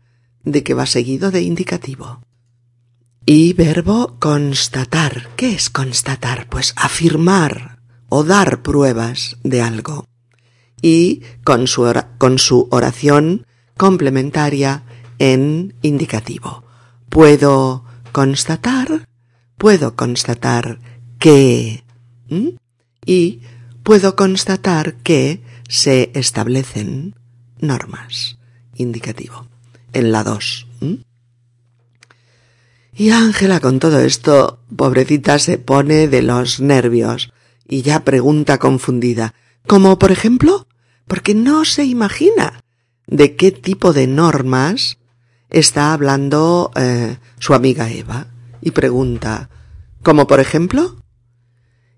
de 0.43 0.63
que 0.63 0.73
va 0.73 0.85
seguido 0.85 1.31
de 1.31 1.41
indicativo. 1.41 2.21
Y 3.25 3.53
verbo 3.53 4.15
constatar. 4.19 5.29
¿Qué 5.35 5.53
es 5.53 5.69
constatar? 5.69 6.47
Pues 6.49 6.73
afirmar 6.77 7.79
o 8.07 8.23
dar 8.23 8.63
pruebas 8.63 9.37
de 9.43 9.61
algo 9.61 10.05
y 10.81 11.21
con 11.43 11.67
su, 11.67 12.67
oración 12.71 13.45
complementaria 13.77 14.83
en 15.19 15.75
indicativo. 15.81 16.63
Puedo 17.09 17.83
constatar, 18.11 19.07
puedo 19.57 19.95
constatar 19.95 20.79
que 21.19 21.83
y 23.05 23.41
puedo 23.83 24.15
constatar 24.15 24.95
que 24.95 25.41
se 25.67 26.11
establecen 26.13 27.15
normas. 27.59 28.37
Indicativo. 28.75 29.47
En 29.93 30.11
la 30.11 30.23
2. 30.23 30.67
Y 32.95 33.09
Ángela 33.09 33.59
con 33.59 33.79
todo 33.79 33.99
esto, 33.99 34.59
pobrecita, 34.75 35.39
se 35.39 35.57
pone 35.57 36.07
de 36.07 36.21
los 36.21 36.59
nervios 36.59 37.31
y 37.67 37.81
ya 37.81 38.03
pregunta 38.03 38.57
confundida, 38.57 39.33
como 39.65 39.97
por 39.97 40.11
ejemplo, 40.11 40.67
porque 41.07 41.33
no 41.33 41.65
se 41.65 41.85
imagina 41.85 42.63
de 43.07 43.35
qué 43.35 43.51
tipo 43.51 43.93
de 43.93 44.05
normas 44.05 44.98
está 45.49 45.93
hablando 45.93 46.71
eh, 46.75 47.17
su 47.39 47.53
amiga 47.53 47.89
Eva 47.89 48.27
y 48.61 48.71
pregunta, 48.71 49.49
como 50.03 50.27
por 50.27 50.39
ejemplo, 50.39 50.97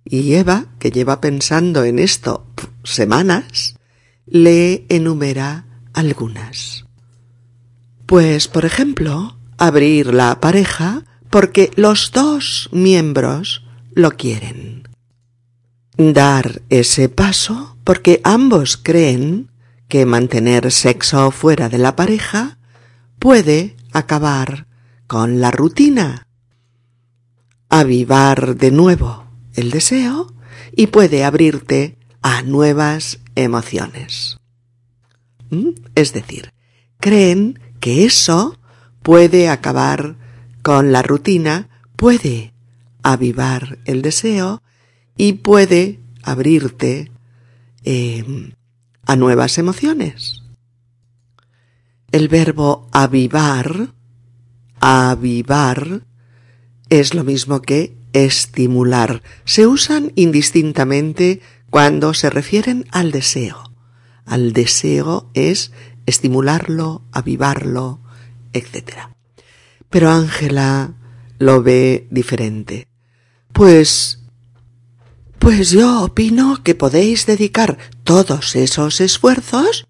y 0.03 0.33
Eva, 0.33 0.65
que 0.79 0.91
lleva 0.91 1.21
pensando 1.21 1.83
en 1.83 1.99
esto 1.99 2.47
semanas, 2.83 3.75
le 4.25 4.85
enumera 4.89 5.65
algunas. 5.93 6.85
Pues, 8.05 8.47
por 8.47 8.65
ejemplo, 8.65 9.37
abrir 9.57 10.13
la 10.13 10.39
pareja 10.39 11.03
porque 11.29 11.71
los 11.75 12.11
dos 12.11 12.69
miembros 12.71 13.63
lo 13.93 14.11
quieren. 14.11 14.87
Dar 15.97 16.61
ese 16.69 17.09
paso 17.09 17.77
porque 17.83 18.21
ambos 18.23 18.77
creen 18.77 19.51
que 19.87 20.05
mantener 20.05 20.71
sexo 20.71 21.31
fuera 21.31 21.69
de 21.69 21.77
la 21.77 21.95
pareja 21.95 22.57
puede 23.21 23.77
acabar 23.93 24.65
con 25.05 25.41
la 25.41 25.51
rutina, 25.51 26.25
avivar 27.69 28.55
de 28.55 28.71
nuevo 28.71 29.27
el 29.53 29.69
deseo 29.69 30.33
y 30.75 30.87
puede 30.87 31.23
abrirte 31.23 31.99
a 32.23 32.41
nuevas 32.41 33.19
emociones. 33.35 34.39
¿Mm? 35.51 35.69
Es 35.93 36.13
decir, 36.13 36.51
creen 36.99 37.59
que 37.79 38.05
eso 38.05 38.57
puede 39.03 39.49
acabar 39.49 40.15
con 40.63 40.91
la 40.91 41.03
rutina, 41.03 41.69
puede 41.95 42.53
avivar 43.03 43.77
el 43.85 44.01
deseo 44.01 44.63
y 45.15 45.33
puede 45.33 45.99
abrirte 46.23 47.11
em, 47.83 48.53
a 49.05 49.15
nuevas 49.15 49.59
emociones. 49.59 50.40
El 52.11 52.27
verbo 52.27 52.89
avivar, 52.91 53.93
avivar, 54.79 56.05
es 56.89 57.13
lo 57.13 57.23
mismo 57.23 57.61
que 57.61 57.95
estimular. 58.11 59.23
Se 59.45 59.65
usan 59.65 60.11
indistintamente 60.15 61.41
cuando 61.69 62.13
se 62.13 62.29
refieren 62.29 62.85
al 62.91 63.11
deseo. 63.11 63.71
Al 64.25 64.51
deseo 64.51 65.29
es 65.33 65.71
estimularlo, 66.05 67.03
avivarlo, 67.13 68.01
etc. 68.51 69.09
Pero 69.89 70.11
Ángela 70.11 70.93
lo 71.39 71.63
ve 71.63 72.07
diferente. 72.11 72.87
Pues 73.53 74.21
pues 75.39 75.71
yo 75.71 76.03
opino 76.03 76.61
que 76.63 76.75
podéis 76.75 77.25
dedicar 77.25 77.79
todos 78.03 78.55
esos 78.55 79.01
esfuerzos 79.01 79.87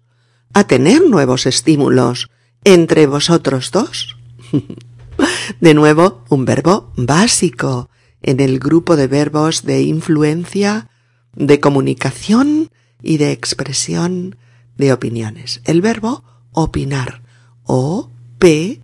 a 0.52 0.64
tener 0.64 1.02
nuevos 1.08 1.46
estímulos 1.46 2.30
entre 2.64 3.06
vosotros 3.06 3.70
dos. 3.70 4.16
De 5.60 5.74
nuevo, 5.74 6.24
un 6.28 6.44
verbo 6.44 6.92
básico 6.96 7.90
en 8.22 8.40
el 8.40 8.58
grupo 8.58 8.96
de 8.96 9.08
verbos 9.08 9.64
de 9.64 9.82
influencia, 9.82 10.88
de 11.34 11.60
comunicación 11.60 12.70
y 13.02 13.18
de 13.18 13.32
expresión 13.32 14.36
de 14.76 14.92
opiniones. 14.92 15.60
El 15.64 15.80
verbo 15.80 16.24
opinar. 16.52 17.22
O 17.64 18.10
P 18.38 18.80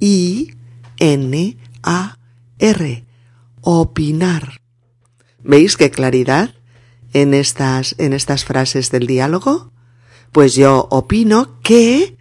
I 0.00 0.54
N 0.98 1.56
A 1.82 2.18
R. 2.58 3.04
Opinar. 3.60 4.60
¿Veis 5.42 5.76
qué 5.76 5.90
claridad 5.90 6.54
en 7.12 7.34
estas 7.34 7.94
en 7.98 8.12
estas 8.12 8.44
frases 8.44 8.90
del 8.90 9.06
diálogo? 9.06 9.71
Pues 10.32 10.54
yo 10.54 10.88
opino 10.90 11.60
que 11.62 12.16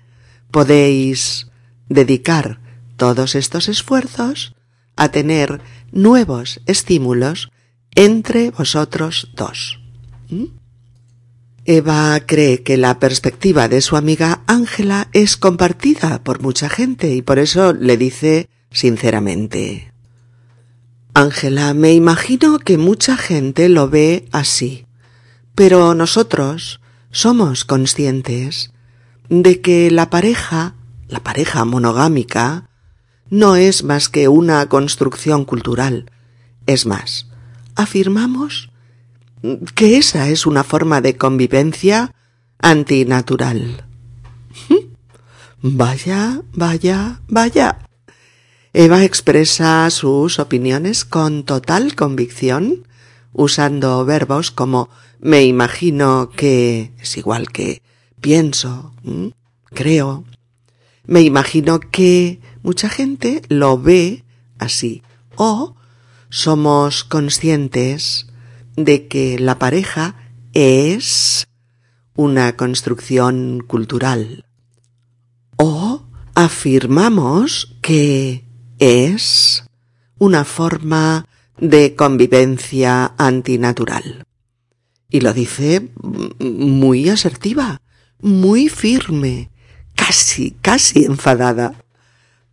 podéis 0.51 1.47
dedicar 1.89 2.59
todos 2.97 3.35
estos 3.35 3.69
esfuerzos 3.69 4.53
a 4.95 5.09
tener 5.09 5.61
nuevos 5.91 6.61
estímulos 6.65 7.51
entre 7.95 8.51
vosotros 8.51 9.31
dos. 9.35 9.79
¿Mm? 10.29 10.45
Eva 11.65 12.19
cree 12.25 12.63
que 12.63 12.77
la 12.77 12.99
perspectiva 12.99 13.67
de 13.67 13.81
su 13.81 13.95
amiga 13.95 14.41
Ángela 14.47 15.09
es 15.13 15.37
compartida 15.37 16.23
por 16.23 16.41
mucha 16.41 16.69
gente 16.69 17.13
y 17.13 17.21
por 17.21 17.39
eso 17.39 17.73
le 17.73 17.97
dice 17.97 18.49
sinceramente 18.71 19.91
Ángela, 21.13 21.73
me 21.73 21.93
imagino 21.93 22.57
que 22.57 22.77
mucha 22.77 23.17
gente 23.17 23.67
lo 23.67 23.89
ve 23.89 24.25
así, 24.31 24.85
pero 25.55 25.93
nosotros 25.93 26.79
somos 27.11 27.65
conscientes 27.65 28.71
de 29.29 29.61
que 29.61 29.91
la 29.91 30.09
pareja, 30.09 30.75
la 31.07 31.21
pareja 31.21 31.63
monogámica, 31.65 32.69
no 33.29 33.55
es 33.55 33.83
más 33.83 34.09
que 34.09 34.27
una 34.27 34.67
construcción 34.67 35.45
cultural. 35.45 36.11
Es 36.67 36.85
más, 36.85 37.27
afirmamos 37.75 38.69
que 39.75 39.97
esa 39.97 40.29
es 40.29 40.45
una 40.45 40.63
forma 40.63 41.01
de 41.01 41.17
convivencia 41.17 42.13
antinatural. 42.59 43.85
Vaya, 45.63 46.41
vaya, 46.53 47.21
vaya. 47.27 47.77
Eva 48.73 49.03
expresa 49.03 49.87
sus 49.91 50.39
opiniones 50.39 51.05
con 51.05 51.43
total 51.43 51.93
convicción, 51.93 52.87
usando 53.33 54.03
verbos 54.05 54.51
como 54.51 54.89
me 55.19 55.43
imagino 55.45 56.29
que 56.29 56.91
es 56.99 57.17
igual 57.17 57.49
que 57.51 57.81
pienso, 58.19 58.93
creo. 59.65 60.23
Me 61.05 61.21
imagino 61.21 61.79
que 61.79 62.39
mucha 62.63 62.89
gente 62.89 63.41
lo 63.49 63.77
ve 63.79 64.23
así. 64.59 65.03
O 65.35 65.75
somos 66.29 67.03
conscientes 67.03 68.27
de 68.75 69.07
que 69.07 69.37
la 69.39 69.59
pareja 69.59 70.15
es 70.53 71.47
una 72.15 72.55
construcción 72.55 73.63
cultural. 73.65 74.45
O 75.57 76.03
afirmamos 76.35 77.77
que 77.81 78.45
es 78.79 79.65
una 80.17 80.45
forma 80.45 81.25
de 81.57 81.95
convivencia 81.95 83.13
antinatural. 83.17 84.23
Y 85.09 85.21
lo 85.21 85.33
dice 85.33 85.89
muy 86.39 87.09
asertiva, 87.09 87.81
muy 88.21 88.69
firme, 88.69 89.51
casi, 89.95 90.51
casi 90.61 91.05
enfadada. 91.05 91.73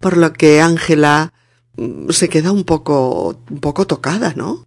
Por 0.01 0.17
lo 0.17 0.33
que 0.33 0.61
Ángela 0.61 1.33
mm, 1.77 2.11
se 2.11 2.29
queda 2.29 2.53
un 2.53 2.65
poco, 2.65 3.41
un 3.51 3.61
poco 3.61 3.87
tocada, 3.87 4.35
¿no? 4.37 4.67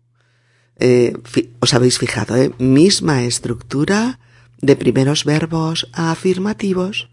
Eh, 0.78 1.13
os 1.60 1.74
habéis 1.74 2.00
fijado, 2.00 2.36
¿eh? 2.36 2.52
Misma 2.58 3.24
estructura 3.24 4.20
de 4.62 4.76
primeros 4.76 5.26
verbos 5.26 5.89
afirmativos 5.94 7.10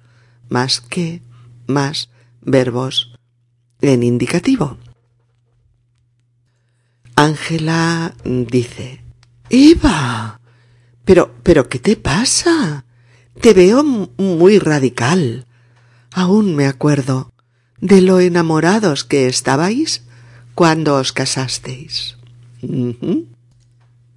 más 0.48 0.80
que 0.80 1.22
más 1.66 2.10
verbos 2.40 3.12
en 3.80 4.02
indicativo. 4.02 4.78
Ángela 7.28 8.14
dice, 8.24 9.04
Eva, 9.50 10.40
pero, 11.04 11.34
pero, 11.42 11.68
¿qué 11.68 11.78
te 11.78 11.94
pasa? 11.94 12.86
Te 13.38 13.52
veo 13.52 13.84
muy 13.84 14.58
radical. 14.58 15.46
Aún 16.10 16.56
me 16.56 16.66
acuerdo 16.66 17.30
de 17.82 18.00
lo 18.00 18.20
enamorados 18.20 19.04
que 19.04 19.26
estabais 19.26 20.04
cuando 20.54 20.94
os 20.94 21.12
casasteis. 21.12 22.16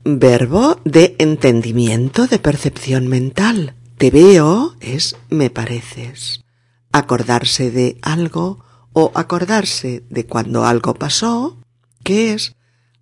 Verbo 0.05 0.79
de 0.85 1.17
entendimiento 1.19 2.27
de 2.27 2.39
percepción 2.39 3.09
mental. 3.09 3.75
Te 3.97 4.09
veo 4.09 4.77
es 4.79 5.17
me 5.29 5.49
pareces. 5.49 6.45
Acordarse 6.93 7.71
de 7.71 7.97
algo 8.01 8.63
o 8.93 9.11
acordarse 9.15 10.01
de 10.09 10.25
cuando 10.25 10.65
algo 10.65 10.93
pasó, 10.93 11.57
que 12.03 12.33
es 12.33 12.55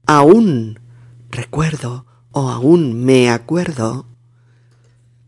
aún 0.09 0.79
recuerdo 1.29 2.07
o 2.31 2.49
aún 2.49 3.05
me 3.05 3.29
acuerdo 3.29 4.07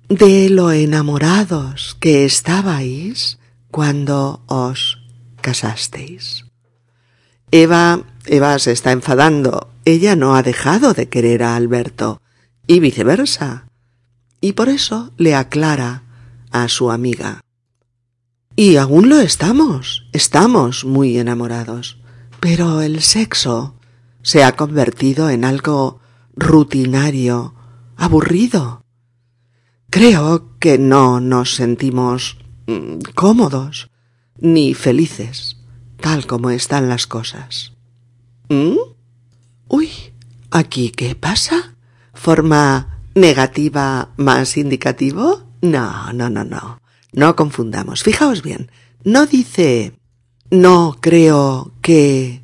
de 0.10 0.50
lo 0.50 0.72
enamorados 0.72 1.96
que 2.00 2.26
estabais 2.26 3.38
cuando 3.70 4.42
os 4.48 4.98
casasteis. 5.40 6.46
Eva, 7.52 8.02
Eva 8.26 8.58
se 8.58 8.72
está 8.72 8.92
enfadando. 8.92 9.70
Ella 9.86 10.16
no 10.16 10.36
ha 10.36 10.42
dejado 10.42 10.96
de 10.96 11.10
querer 11.10 11.44
a 11.44 11.56
Alberto 11.56 12.20
y 12.66 12.80
viceversa. 12.80 13.68
Y 14.42 14.54
por 14.54 14.68
eso 14.68 15.12
le 15.16 15.36
aclara 15.36 16.06
a 16.50 16.68
su 16.70 16.90
amiga. 16.90 17.42
Y 18.56 18.78
aún 18.78 19.10
lo 19.10 19.20
estamos, 19.20 20.08
estamos 20.12 20.86
muy 20.86 21.20
enamorados. 21.20 22.00
Pero 22.40 22.82
el 22.82 23.04
sexo 23.04 23.76
se 24.22 24.44
ha 24.44 24.56
convertido 24.56 25.30
en 25.30 25.46
algo 25.46 26.00
rutinario, 26.36 27.56
aburrido. 27.96 28.84
Creo 29.90 30.58
que 30.60 30.78
no 30.78 31.20
nos 31.20 31.56
sentimos 31.56 32.38
mm, 32.68 33.00
cómodos 33.16 33.90
ni 34.38 34.74
felices, 34.74 35.58
tal 36.00 36.26
como 36.26 36.50
están 36.50 36.90
las 36.90 37.08
cosas. 37.08 37.74
¿Mm? 38.50 38.78
Uy, 39.68 39.90
¿aquí 40.50 40.92
qué 40.92 41.16
pasa? 41.16 41.76
¿Forma 42.14 43.00
negativa 43.16 44.10
más 44.18 44.58
indicativo? 44.58 45.44
No, 45.62 46.12
no, 46.14 46.30
no, 46.30 46.44
no. 46.44 46.80
No 47.14 47.36
confundamos. 47.36 48.04
Fijaos 48.04 48.42
bien. 48.42 48.72
No 49.04 49.26
dice 49.26 49.94
no 50.52 50.98
creo 51.00 51.72
que 51.82 52.42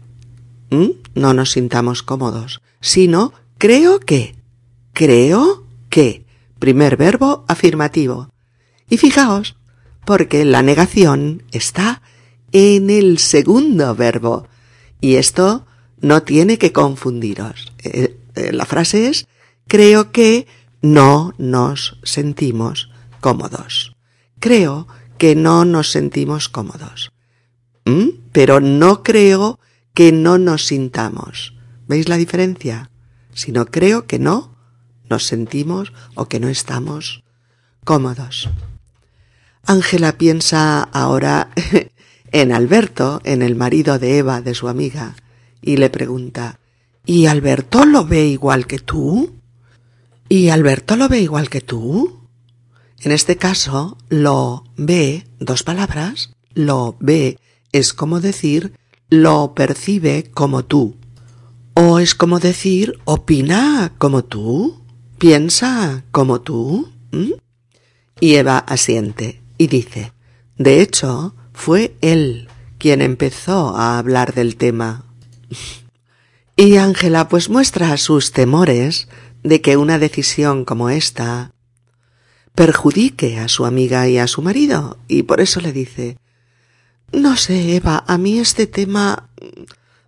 ¿Mm? 0.69 0.91
No 1.17 1.33
nos 1.33 1.51
sintamos 1.51 2.03
cómodos, 2.03 2.61
sino 2.79 3.33
creo 3.57 3.99
que. 3.99 4.35
Creo 4.93 5.65
que. 5.89 6.25
Primer 6.59 6.97
verbo 6.97 7.45
afirmativo. 7.47 8.29
Y 8.89 8.97
fijaos, 8.97 9.57
porque 10.05 10.45
la 10.45 10.61
negación 10.61 11.43
está 11.51 12.01
en 12.51 12.89
el 12.89 13.17
segundo 13.17 13.93
verbo. 13.95 14.47
Y 15.01 15.15
esto 15.15 15.65
no 15.99 16.23
tiene 16.23 16.57
que 16.57 16.71
confundiros. 16.71 17.73
Eh, 17.83 18.17
eh, 18.35 18.51
la 18.53 18.65
frase 18.65 19.09
es 19.09 19.27
creo 19.67 20.11
que 20.11 20.47
no 20.81 21.33
nos 21.37 21.99
sentimos 22.03 22.89
cómodos. 23.19 23.95
Creo 24.39 24.87
que 25.17 25.35
no 25.35 25.65
nos 25.65 25.91
sentimos 25.91 26.49
cómodos. 26.49 27.11
¿Mm? 27.85 28.09
Pero 28.31 28.59
no 28.59 29.03
creo 29.03 29.59
que 29.97 30.11
no 30.11 30.37
nos 30.37 30.67
sintamos. 30.67 31.55
¿Veis 31.87 32.07
la 32.07 32.17
diferencia? 32.17 32.91
Si 33.33 33.51
no 33.51 33.65
creo 33.65 34.05
que 34.05 34.19
no 34.19 34.55
nos 35.09 35.25
sentimos 35.25 35.91
o 36.13 36.27
que 36.27 36.39
no 36.39 36.49
estamos 36.49 37.23
cómodos. 37.83 38.47
Ángela 39.63 40.19
piensa 40.19 40.83
ahora 40.83 41.49
en 42.31 42.51
Alberto, 42.51 43.21
en 43.23 43.41
el 43.41 43.55
marido 43.55 43.97
de 43.97 44.19
Eva, 44.19 44.41
de 44.41 44.53
su 44.53 44.67
amiga, 44.67 45.15
y 45.63 45.77
le 45.77 45.89
pregunta 45.89 46.59
¿Y 47.03 47.25
Alberto 47.25 47.83
lo 47.83 48.05
ve 48.05 48.27
igual 48.27 48.67
que 48.67 48.77
tú? 48.77 49.33
¿Y 50.29 50.49
Alberto 50.49 50.95
lo 50.95 51.09
ve 51.09 51.21
igual 51.21 51.49
que 51.49 51.61
tú? 51.61 52.29
En 52.99 53.11
este 53.11 53.37
caso, 53.37 53.97
lo 54.09 54.63
ve, 54.75 55.25
dos 55.39 55.63
palabras, 55.63 56.35
lo 56.53 56.97
ve 56.99 57.39
es 57.71 57.95
como 57.95 58.19
decir 58.19 58.73
lo 59.09 59.53
percibe 59.53 60.29
como 60.33 60.65
tú. 60.65 60.95
O 61.73 61.99
es 61.99 62.15
como 62.15 62.39
decir 62.39 62.99
opina 63.05 63.93
como 63.97 64.23
tú, 64.23 64.81
piensa 65.17 66.03
como 66.11 66.41
tú. 66.41 66.89
Y 68.19 68.35
Eva 68.35 68.57
asiente 68.57 69.41
y 69.57 69.67
dice, 69.67 70.13
de 70.57 70.81
hecho, 70.81 71.35
fue 71.53 71.95
él 72.01 72.47
quien 72.77 73.01
empezó 73.01 73.75
a 73.75 73.97
hablar 73.97 74.33
del 74.33 74.55
tema. 74.55 75.05
Y 76.59 76.77
Ángela 76.77 77.29
pues 77.29 77.49
muestra 77.49 77.95
sus 77.97 78.31
temores 78.31 79.07
de 79.43 79.61
que 79.61 79.77
una 79.77 79.99
decisión 79.99 80.65
como 80.65 80.89
esta 80.89 81.51
perjudique 82.55 83.37
a 83.37 83.47
su 83.47 83.67
amiga 83.67 84.07
y 84.07 84.17
a 84.17 84.25
su 84.25 84.41
marido, 84.41 84.97
y 85.07 85.21
por 85.21 85.39
eso 85.39 85.61
le 85.61 85.71
dice 85.71 86.17
No 87.11 87.37
sé, 87.37 87.75
Eva, 87.75 88.03
a 88.07 88.17
mí 88.17 88.39
este 88.39 88.67
tema 88.67 89.29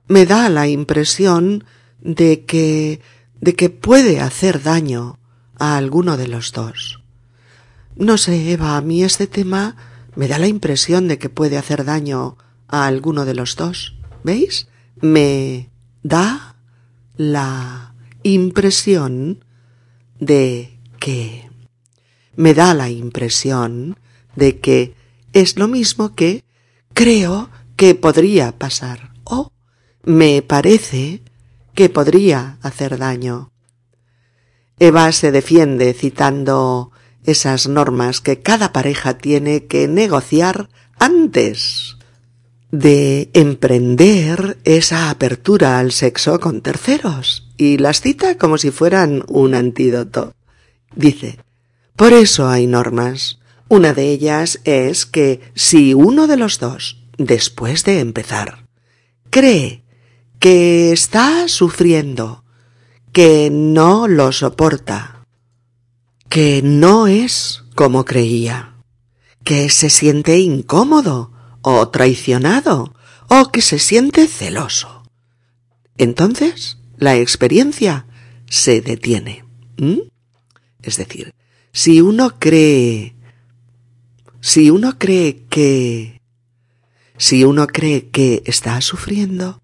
me 0.08 0.26
da 0.26 0.50
la 0.50 0.68
impresión 0.68 1.64
de 2.02 2.46
que 2.46 3.02
de 3.42 3.56
que 3.56 3.70
puede 3.70 4.20
hacer 4.20 4.62
daño 4.62 5.20
a 5.58 5.78
alguno 5.78 6.18
de 6.18 6.28
los 6.28 6.52
dos. 6.52 7.02
No 7.96 8.18
sé, 8.18 8.52
Eva, 8.52 8.78
a 8.78 8.82
mí 8.82 9.04
este 9.04 9.28
tema 9.28 9.76
me 10.16 10.28
da 10.28 10.40
la 10.40 10.48
impresión 10.48 11.08
de 11.08 11.18
que 11.18 11.30
puede 11.30 11.58
hacer 11.58 11.86
daño 11.86 12.38
a 12.68 12.86
alguno 12.86 13.26
de 13.26 13.34
los 13.34 13.56
dos. 13.56 13.96
¿Veis? 14.24 14.68
Me 15.00 15.70
da 16.04 16.56
la 17.16 17.94
impresión 18.24 19.46
de 20.20 20.78
que 21.00 21.50
me 22.36 22.54
da 22.54 22.74
la 22.74 22.90
impresión 22.90 23.98
de 24.36 24.60
que 24.60 24.96
es 25.34 25.58
lo 25.58 25.68
mismo 25.68 26.16
que 26.16 26.44
creo 27.00 27.50
que 27.78 27.96
podría 27.96 28.52
pasar 28.52 29.14
o 29.24 29.54
me 30.04 30.42
parece 30.42 31.22
que 31.74 31.88
podría 31.88 32.58
hacer 32.62 32.98
daño. 32.98 33.54
Eva 34.80 35.10
se 35.14 35.32
defiende 35.32 35.94
citando 35.94 36.92
esas 37.24 37.70
normas 37.70 38.20
que 38.20 38.42
cada 38.42 38.74
pareja 38.74 39.18
tiene 39.18 39.66
que 39.68 39.88
negociar 39.88 40.68
antes 41.00 41.96
de 42.70 43.30
emprender 43.32 44.58
esa 44.66 45.10
apertura 45.10 45.80
al 45.80 45.94
sexo 45.94 46.42
con 46.42 46.60
terceros 46.60 47.48
y 47.56 47.78
las 47.78 48.02
cita 48.02 48.38
como 48.38 48.58
si 48.58 48.72
fueran 48.72 49.24
un 49.30 49.56
antídoto. 49.56 50.34
Dice, 50.98 51.40
por 51.96 52.12
eso 52.12 52.50
hay 52.50 52.68
normas. 52.68 53.40
Una 53.70 53.94
de 53.94 54.12
ellas 54.12 54.60
es 54.64 55.06
que 55.06 55.42
si 55.54 55.94
uno 55.94 56.26
de 56.26 56.38
los 56.38 56.60
dos, 56.60 57.04
después 57.18 57.84
de 57.84 58.00
empezar, 58.00 58.66
cree 59.30 59.84
que 60.40 60.92
está 60.92 61.48
sufriendo, 61.48 62.44
que 63.14 63.50
no 63.52 64.08
lo 64.08 64.32
soporta, 64.32 65.24
que 66.30 66.62
no 66.64 67.08
es 67.08 67.64
como 67.76 68.06
creía, 68.06 68.76
que 69.44 69.70
se 69.70 69.90
siente 69.90 70.40
incómodo 70.40 71.32
o 71.62 71.90
traicionado 71.90 72.96
o 73.28 73.52
que 73.52 73.62
se 73.62 73.78
siente 73.78 74.28
celoso. 74.28 75.04
Entonces 75.98 76.78
la 76.98 77.18
experiencia 77.18 78.08
se 78.50 78.82
detiene. 78.82 79.46
Es 80.82 80.98
decir, 80.98 81.34
si 81.72 82.02
uno 82.02 82.40
cree, 82.40 83.16
si 84.42 84.70
uno 84.70 84.98
cree 84.98 85.46
que, 85.50 86.22
si 87.18 87.44
uno 87.44 87.68
cree 87.68 88.10
que 88.10 88.42
está 88.46 88.80
sufriendo, 88.82 89.62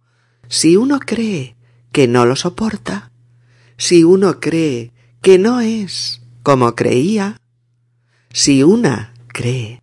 si 0.47 0.75
uno 0.75 0.99
cree 0.99 1.55
que 1.91 2.07
no 2.07 2.25
lo 2.25 2.35
soporta, 2.35 3.11
si 3.77 4.03
uno 4.03 4.39
cree 4.39 4.91
que 5.21 5.37
no 5.37 5.61
es 5.61 6.21
como 6.43 6.75
creía, 6.75 7.41
si 8.31 8.63
una 8.63 9.13
cree 9.27 9.81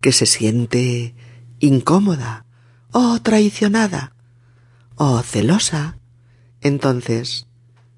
que 0.00 0.12
se 0.12 0.26
siente 0.26 1.14
incómoda 1.58 2.44
o 2.92 3.20
traicionada 3.20 4.14
o 4.96 5.22
celosa, 5.22 5.98
entonces 6.60 7.46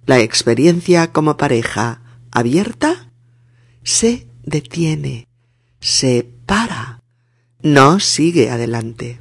la 0.07 0.21
experiencia 0.21 1.13
como 1.13 1.37
pareja 1.37 2.01
abierta 2.31 3.11
se 3.83 4.29
detiene, 4.45 5.29
se 5.81 6.36
para, 6.47 7.03
no 7.63 8.01
sigue 8.01 8.51
adelante. 8.51 9.21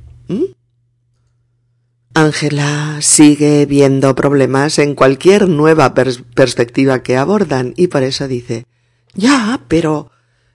Ángela 2.14 3.00
sigue 3.02 3.66
viendo 3.66 4.16
problemas 4.16 4.80
en 4.80 4.96
cualquier 4.96 5.50
nueva 5.50 5.94
perspectiva 5.94 7.04
que 7.04 7.18
abordan 7.18 7.74
y 7.76 7.88
por 7.88 8.04
eso 8.04 8.30
dice, 8.30 8.66
ya, 9.14 9.62
pero, 9.68 10.12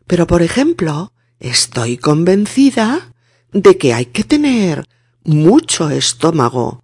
pero 0.07 0.27
por 0.27 0.41
ejemplo, 0.41 1.13
estoy 1.39 1.99
convencida 1.99 3.13
de 3.53 3.77
que 3.77 3.93
hay 3.93 4.07
que 4.07 4.25
tener 4.25 4.87
mucho 5.23 5.91
estómago 5.91 6.83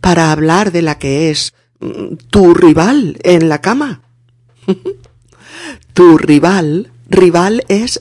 para 0.00 0.32
hablar 0.32 0.72
de 0.72 0.82
la 0.82 0.98
que 0.98 1.30
es 1.30 1.52
mm, 1.80 2.14
tu 2.30 2.54
rival 2.54 3.18
en 3.22 3.50
la 3.50 3.60
cama. 3.60 4.02
tu 5.92 6.16
rival, 6.16 6.92
rival 7.08 7.64
es 7.68 8.00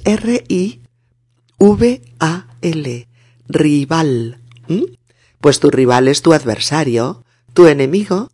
R-I-V-A-L, 1.63 3.07
rival 3.47 4.37
pues 5.43 5.59
tu 5.59 5.69
rival 5.69 6.07
es 6.07 6.21
tu 6.21 6.31
adversario, 6.31 7.25
tu 7.53 7.67
enemigo. 7.67 8.29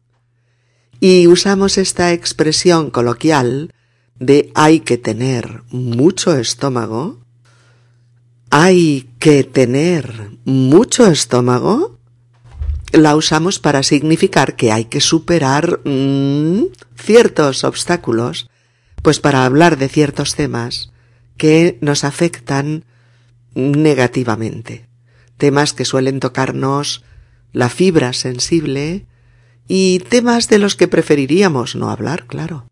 Y 0.99 1.25
usamos 1.25 1.79
esta 1.79 2.13
expresión 2.13 2.91
coloquial 2.91 3.73
de 4.19 4.51
hay 4.53 4.81
que 4.81 4.99
tener 4.99 5.63
mucho 5.71 6.37
estómago. 6.37 7.17
Hay 8.51 9.09
que 9.17 9.43
tener 9.43 10.37
mucho 10.45 11.07
estómago. 11.07 11.97
La 12.91 13.15
usamos 13.15 13.57
para 13.57 13.81
significar 13.81 14.55
que 14.55 14.71
hay 14.71 14.85
que 14.85 15.01
superar 15.01 15.81
ciertos 16.95 17.63
obstáculos, 17.63 18.51
pues 19.01 19.19
para 19.19 19.45
hablar 19.45 19.79
de 19.79 19.89
ciertos 19.89 20.35
temas 20.35 20.91
que 21.37 21.79
nos 21.81 22.03
afectan 22.03 22.85
negativamente 23.55 24.89
temas 25.39 25.73
que 25.73 25.85
suelen 25.85 26.19
tocarnos 26.19 27.03
la 27.51 27.69
fibra 27.69 28.13
sensible 28.13 29.07
y 29.67 29.99
temas 29.99 30.49
de 30.49 30.59
los 30.59 30.75
que 30.75 30.87
preferiríamos 30.87 31.75
no 31.75 31.89
hablar, 31.89 32.27
claro. 32.27 32.67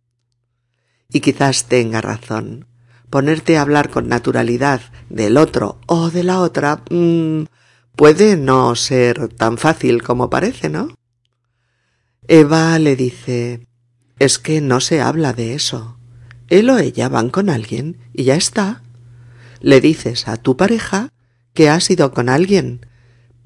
Y 1.11 1.21
quizás 1.21 1.65
tenga 1.65 2.01
razón. 2.01 2.67
Ponerte 3.09 3.57
a 3.57 3.61
hablar 3.61 3.89
con 3.89 4.09
naturalidad 4.09 4.81
del 5.09 5.37
otro 5.37 5.79
o 5.87 6.11
de 6.11 6.23
la 6.23 6.41
otra 6.41 6.83
mm, 6.91 7.43
puede 7.95 8.35
no 8.35 8.75
ser 8.75 9.29
tan 9.29 9.57
fácil 9.57 10.03
como 10.03 10.29
parece, 10.29 10.69
¿no? 10.69 10.89
Eva 12.27 12.77
le 12.77 12.97
dice 12.97 13.65
es 14.19 14.39
que 14.39 14.59
no 14.59 14.81
se 14.81 14.99
habla 14.99 15.31
de 15.31 15.53
eso. 15.53 15.97
Él 16.49 16.69
o 16.69 16.77
ella 16.79 17.07
van 17.07 17.29
con 17.29 17.49
alguien 17.49 17.97
y 18.13 18.25
ya 18.25 18.35
está. 18.35 18.81
Le 19.61 19.81
dices 19.81 20.27
a 20.27 20.37
tu 20.37 20.57
pareja 20.57 21.13
que 21.53 21.69
has 21.69 21.89
ido 21.89 22.11
con 22.11 22.29
alguien, 22.29 22.85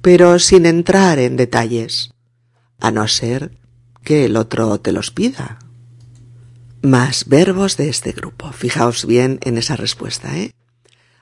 pero 0.02 0.40
sin 0.40 0.66
entrar 0.66 1.20
en 1.20 1.38
detalles, 1.38 2.14
a 2.80 2.92
no 2.92 3.08
ser 3.08 3.58
que 4.04 4.26
el 4.26 4.36
otro 4.36 4.80
te 4.80 4.92
los 4.92 5.12
pida. 5.12 5.60
Más 6.82 7.26
verbos 7.26 7.78
de 7.78 7.90
este 7.90 8.12
grupo. 8.12 8.52
Fijaos 8.52 9.06
bien 9.06 9.40
en 9.44 9.58
esa 9.58 9.76
respuesta, 9.76 10.38
¿eh? 10.38 10.52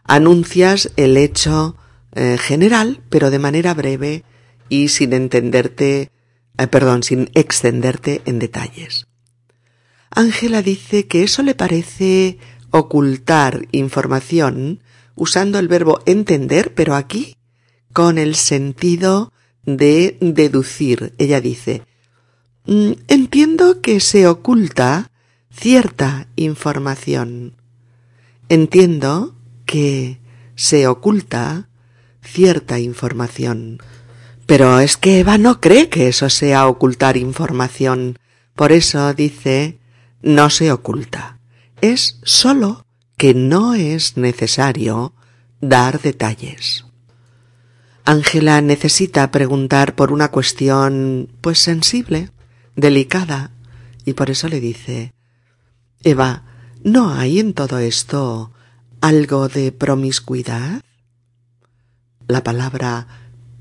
Anuncias 0.04 0.92
el 0.96 1.18
hecho 1.18 1.76
eh, 2.14 2.38
general, 2.40 3.04
pero 3.10 3.30
de 3.30 3.40
manera 3.40 3.74
breve 3.74 4.24
y 4.70 4.88
sin 4.88 5.14
entenderte, 5.14 6.12
eh, 6.58 6.68
perdón, 6.68 7.04
sin 7.04 7.30
extenderte 7.34 8.22
en 8.26 8.40
detalles. 8.40 9.08
Ángela 10.10 10.62
dice 10.62 11.08
que 11.08 11.24
eso 11.24 11.44
le 11.44 11.54
parece 11.54 12.40
ocultar 12.72 13.68
información 13.72 14.82
usando 15.16 15.60
el 15.60 15.68
verbo 15.68 16.00
entender, 16.06 16.74
pero 16.74 16.96
aquí 16.96 17.36
con 17.94 18.18
el 18.18 18.36
sentido 18.36 19.34
de 19.66 20.18
deducir. 20.22 21.14
Ella 21.18 21.42
dice, 21.42 21.84
mm, 22.66 22.92
entiendo 23.08 23.82
que 23.82 24.00
se 24.00 24.28
oculta 24.28 25.12
cierta 25.52 26.28
información. 26.36 27.56
Entiendo 28.48 29.36
que 29.66 30.20
se 30.56 30.88
oculta 30.88 31.70
cierta 32.24 32.80
información. 32.80 33.80
Pero 34.46 34.80
es 34.80 34.98
que 34.98 35.20
Eva 35.20 35.38
no 35.38 35.62
cree 35.62 35.90
que 35.90 36.08
eso 36.08 36.30
sea 36.30 36.68
ocultar 36.68 37.18
información. 37.18 38.18
Por 38.56 38.72
eso 38.72 39.14
dice, 39.14 39.80
no 40.22 40.50
se 40.50 40.72
oculta. 40.72 41.39
Es 41.82 42.20
sólo 42.24 42.86
que 43.18 43.34
no 43.34 43.74
es 43.74 44.18
necesario 44.18 45.14
dar 45.62 46.02
detalles. 46.02 46.86
Ángela 48.04 48.60
necesita 48.62 49.32
preguntar 49.32 49.96
por 49.96 50.12
una 50.12 50.30
cuestión, 50.30 51.30
pues 51.42 51.60
sensible, 51.60 52.32
delicada, 52.76 53.52
y 54.04 54.14
por 54.14 54.30
eso 54.30 54.50
le 54.50 54.60
dice 54.60 55.14
Eva, 56.04 56.44
¿no 56.84 57.14
hay 57.14 57.40
en 57.40 57.54
todo 57.54 57.80
esto 57.80 58.52
algo 59.00 59.48
de 59.48 59.72
promiscuidad? 59.72 60.82
La 62.28 62.44
palabra 62.44 63.08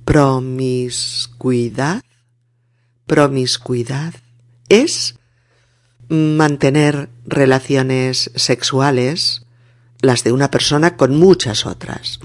promiscuidad, 0.04 2.02
promiscuidad 3.06 4.14
es 4.68 5.17
mantener 6.08 7.10
relaciones 7.26 8.30
sexuales, 8.34 9.46
las 10.00 10.24
de 10.24 10.32
una 10.32 10.50
persona 10.50 10.96
con 10.96 11.16
muchas 11.16 11.66
otras. 11.66 12.20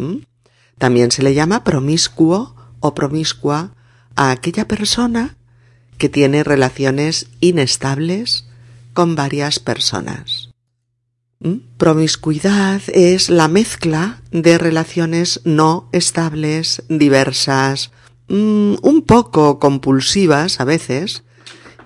También 0.77 1.11
se 1.11 1.23
le 1.23 1.33
llama 1.33 1.63
promiscuo 1.63 2.55
o 2.79 2.93
promiscua 2.93 3.71
a 4.15 4.31
aquella 4.31 4.67
persona 4.67 5.35
que 5.97 6.09
tiene 6.09 6.43
relaciones 6.43 7.27
inestables 7.39 8.45
con 8.93 9.15
varias 9.15 9.59
personas. 9.59 10.49
Promiscuidad 11.77 12.81
es 12.87 13.29
la 13.29 13.49
mezcla 13.49 14.21
de 14.31 14.57
relaciones 14.57 15.41
no 15.43 15.89
estables, 15.91 16.83
diversas, 16.87 17.91
un 18.29 19.03
poco 19.05 19.59
compulsivas 19.59 20.61
a 20.61 20.63
veces, 20.63 21.23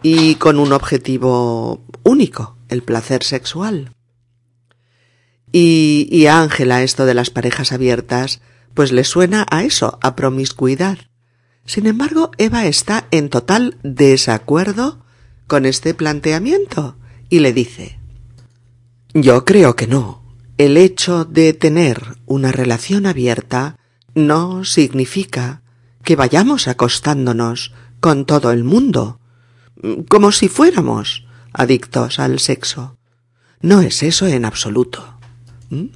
y 0.04 0.36
con 0.36 0.60
un 0.60 0.74
objetivo 0.74 1.82
único, 2.08 2.58
el 2.70 2.84
placer 2.84 3.24
sexual. 3.24 3.92
Y, 5.52 6.26
a 6.26 6.42
Ángela 6.42 6.84
esto 6.84 7.06
de 7.06 7.14
las 7.14 7.30
parejas 7.30 7.72
abiertas, 7.72 8.42
pues 8.74 8.92
le 8.92 9.04
suena 9.04 9.46
a 9.50 9.64
eso, 9.64 9.98
a 10.02 10.16
promiscuidad. 10.16 10.98
Sin 11.66 11.86
embargo, 11.86 12.32
Eva 12.38 12.66
está 12.66 13.08
en 13.12 13.30
total 13.30 13.78
desacuerdo 13.84 15.06
con 15.48 15.66
este 15.66 15.94
planteamiento 15.94 16.98
y 17.30 17.40
le 17.40 17.54
dice 17.54 18.00
Yo 19.14 19.46
creo 19.46 19.76
que 19.76 19.88
no. 19.88 20.24
El 20.58 20.76
hecho 20.78 21.24
de 21.24 21.54
tener 21.54 22.18
una 22.26 22.52
relación 22.52 23.06
abierta 23.06 23.78
no 24.16 24.64
significa 24.66 25.62
que 26.04 26.16
vayamos 26.16 26.68
acostándonos 26.68 27.74
con 28.00 28.26
todo 28.26 28.52
el 28.52 28.64
mundo, 28.64 29.20
como 30.10 30.32
si 30.32 30.48
fuéramos 30.48 31.27
adictos 31.54 32.20
al 32.20 32.40
sexo. 32.40 32.98
No 33.62 33.82
es 33.82 34.04
eso 34.04 34.28
en 34.28 34.46
absoluto. 34.46 35.18
¿Mm? 35.70 35.88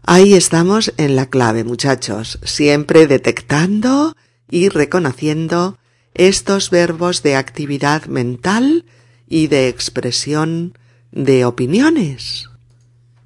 Ahí 0.02 0.34
estamos 0.34 0.92
en 0.96 1.16
la 1.16 1.26
clave, 1.26 1.64
muchachos, 1.64 2.38
siempre 2.42 3.06
detectando 3.06 4.16
y 4.50 4.68
reconociendo 4.70 5.78
estos 6.14 6.70
verbos 6.70 7.22
de 7.22 7.36
actividad 7.36 8.06
mental 8.06 8.84
y 9.28 9.48
de 9.48 9.68
expresión 9.68 10.76
de 11.12 11.44
opiniones. 11.44 12.48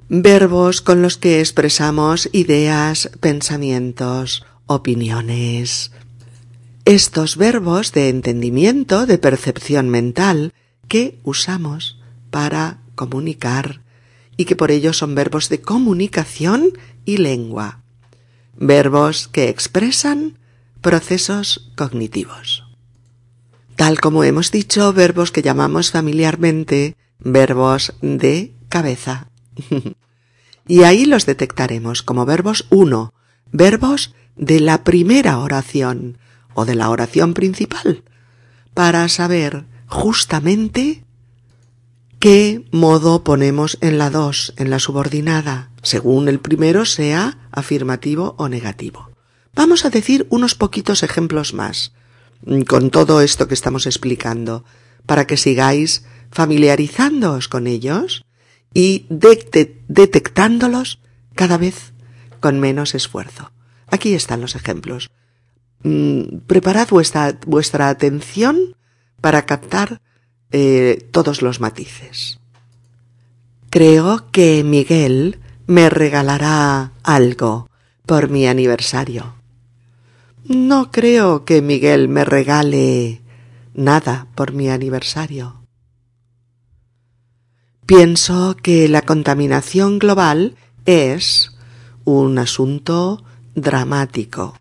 Verbos 0.09 0.83
con 0.83 1.01
los 1.01 1.17
que 1.17 1.41
expresamos 1.41 2.29
ideas, 2.33 3.11
pensamientos, 3.21 4.45
opiniones. 4.67 5.93
Estos 6.85 7.37
verbos 7.37 7.93
de 7.93 8.09
entendimiento, 8.09 9.07
de 9.07 9.19
percepción 9.19 9.89
mental, 9.89 10.53
que 10.89 11.21
usamos 11.23 12.01
para 12.31 12.82
comunicar 12.95 13.83
y 14.37 14.45
que 14.45 14.57
por 14.57 14.71
ello 14.71 14.93
son 14.93 15.15
verbos 15.15 15.49
de 15.49 15.61
comunicación 15.61 16.79
y 17.05 17.19
lengua, 17.19 17.83
verbos 18.57 19.29
que 19.29 19.49
expresan 19.49 20.39
procesos 20.81 21.71
cognitivos. 21.77 22.65
Tal 23.77 24.01
como 24.01 24.25
hemos 24.25 24.51
dicho, 24.51 24.93
verbos 24.93 25.33
que 25.33 25.43
llamamos 25.43 25.91
familiarmente 25.91 26.97
verbos 27.19 27.95
de 28.01 28.55
cabeza. 28.69 29.29
y 30.67 30.83
ahí 30.83 31.07
los 31.07 31.27
detectaremos 31.27 32.03
como 32.03 32.27
verbos 32.27 32.67
uno, 32.71 33.15
verbos 33.51 34.15
de 34.37 34.61
la 34.61 34.85
primera 34.85 35.39
oración 35.39 36.19
o 36.55 36.65
de 36.65 36.75
la 36.75 36.91
oración 36.91 37.35
principal, 37.35 38.03
para 38.75 39.09
saber 39.09 39.65
justamente 39.87 41.05
¿Qué 42.23 42.65
modo 42.71 43.25
ponemos 43.25 43.79
en 43.81 43.99
la 43.99 44.09
dos, 44.09 44.55
en 44.57 44.71
la 44.71 44.79
subordinada, 44.79 45.73
según 45.83 46.29
el 46.29 46.39
primero 46.39 46.85
sea 46.85 47.49
afirmativo 47.51 48.37
o 48.39 48.49
negativo? 48.49 49.11
Vamos 49.57 49.85
a 49.85 49.91
decir 49.91 50.29
unos 50.31 50.55
poquitos 50.55 51.03
ejemplos 51.03 51.53
más 51.53 51.95
mm, 52.47 52.61
con 52.61 52.91
todo 52.91 53.23
esto 53.23 53.49
que 53.49 53.55
estamos 53.55 53.87
explicando, 53.87 54.65
para 55.05 55.27
que 55.27 55.37
sigáis 55.37 56.05
familiarizándoos 56.31 57.49
con 57.49 57.67
ellos 57.67 58.25
y 58.73 59.05
detectándolos 59.09 61.01
cada 61.35 61.59
vez 61.59 61.93
con 62.39 62.61
menos 62.61 62.95
esfuerzo. 62.95 63.51
Aquí 63.89 64.15
están 64.15 64.41
los 64.41 64.55
ejemplos. 64.55 65.11
Mm, 65.83 66.37
preparad 66.47 66.87
vuestra 66.89 67.89
atención 67.89 68.77
para 69.21 69.45
captar 69.45 70.01
eh, 70.53 71.09
todos 71.11 71.43
los 71.43 71.61
matices. 71.61 72.39
Creo 73.71 74.31
que 74.31 74.63
Miguel 74.65 75.39
me 75.67 75.89
regalará 75.89 76.93
algo 77.03 77.69
por 78.07 78.29
mi 78.29 78.47
aniversario. 78.47 79.35
No 80.45 80.91
creo 80.91 81.45
que 81.45 81.63
Miguel 81.63 82.09
me 82.09 82.25
regale 82.25 83.23
nada 83.75 84.27
por 84.35 84.53
mi 84.53 84.69
aniversario. 84.69 85.63
Pienso 87.87 88.57
que 88.63 88.89
la 88.89 89.03
contaminación 89.03 89.99
global 89.99 90.57
es 90.85 91.53
un 92.05 92.39
asunto 92.39 93.25
dramático. 93.55 94.57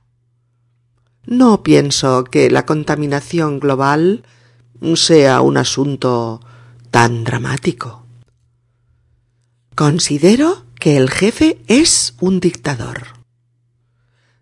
No 1.25 1.63
pienso 1.63 2.23
que 2.23 2.49
la 2.49 2.65
contaminación 2.65 3.59
global 3.59 4.23
sea 4.95 5.41
un 5.41 5.57
asunto 5.57 6.41
tan 6.89 7.23
dramático. 7.23 8.05
Considero 9.75 10.65
que 10.79 10.97
el 10.97 11.09
jefe 11.09 11.61
es 11.67 12.15
un 12.19 12.39
dictador. 12.39 13.07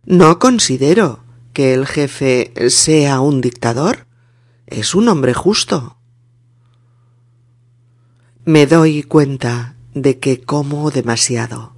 No 0.06 0.39
considero 0.39 1.19
que 1.54 1.73
el 1.73 1.86
jefe 1.86 2.54
sea 2.69 3.19
un 3.19 3.41
dictador. 3.41 4.08
Es 4.65 4.95
un 4.95 5.08
hombre 5.10 5.34
justo. 5.34 5.97
Me 8.45 8.65
doy 8.65 9.04
cuenta 9.04 9.75
de 9.93 10.19
que 10.19 10.41
como 10.41 10.89
demasiado. 10.91 11.73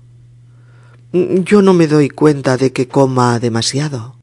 Yo 1.12 1.62
no 1.62 1.74
me 1.74 1.88
doy 1.88 2.10
cuenta 2.10 2.56
de 2.56 2.72
que 2.72 2.88
coma 2.88 3.40
demasiado. 3.40 4.16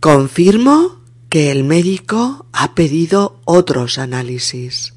Confirmo 0.00 0.99
que 1.30 1.52
el 1.52 1.62
médico 1.62 2.46
ha 2.52 2.74
pedido 2.74 3.40
otros 3.44 3.98
análisis. 3.98 4.94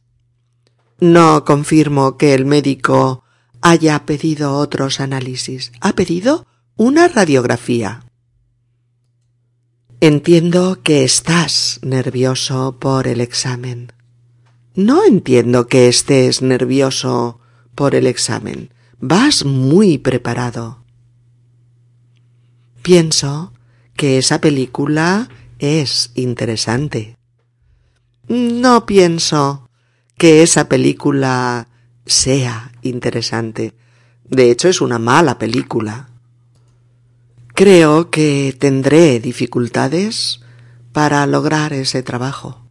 No 1.00 1.46
confirmo 1.46 2.18
que 2.18 2.34
el 2.34 2.46
médico 2.46 3.24
haya 3.62 4.06
pedido 4.08 4.58
otros 4.58 5.00
análisis. 5.00 5.72
Ha 5.80 5.94
pedido 5.94 6.48
una 6.76 7.08
radiografía. 7.08 8.04
Entiendo 10.02 10.82
que 10.82 11.04
estás 11.04 11.80
nervioso 11.84 12.78
por 12.80 13.08
el 13.08 13.22
examen. 13.22 13.94
No 14.74 15.06
entiendo 15.06 15.68
que 15.68 15.88
estés 15.88 16.42
nervioso 16.42 17.40
por 17.76 17.94
el 17.94 18.08
examen. 18.08 18.74
Vas 19.00 19.46
muy 19.46 20.00
preparado. 20.00 20.84
Pienso 22.82 23.54
que 23.96 24.18
esa 24.18 24.42
película 24.42 25.30
es 25.64 26.12
interesante. 26.16 27.18
No 28.28 28.86
pienso 28.86 29.70
que 30.18 30.44
esa 30.44 30.68
película 30.68 31.70
sea 32.06 32.74
interesante. 32.82 33.74
De 34.26 34.52
hecho, 34.52 34.68
es 34.68 34.82
una 34.82 35.00
mala 35.00 35.40
película. 35.40 36.10
Creo 37.56 38.10
que 38.10 38.54
tendré 38.60 39.22
dificultades 39.22 40.42
para 40.92 41.26
lograr 41.28 41.72
ese 41.72 42.04
trabajo. 42.04 42.68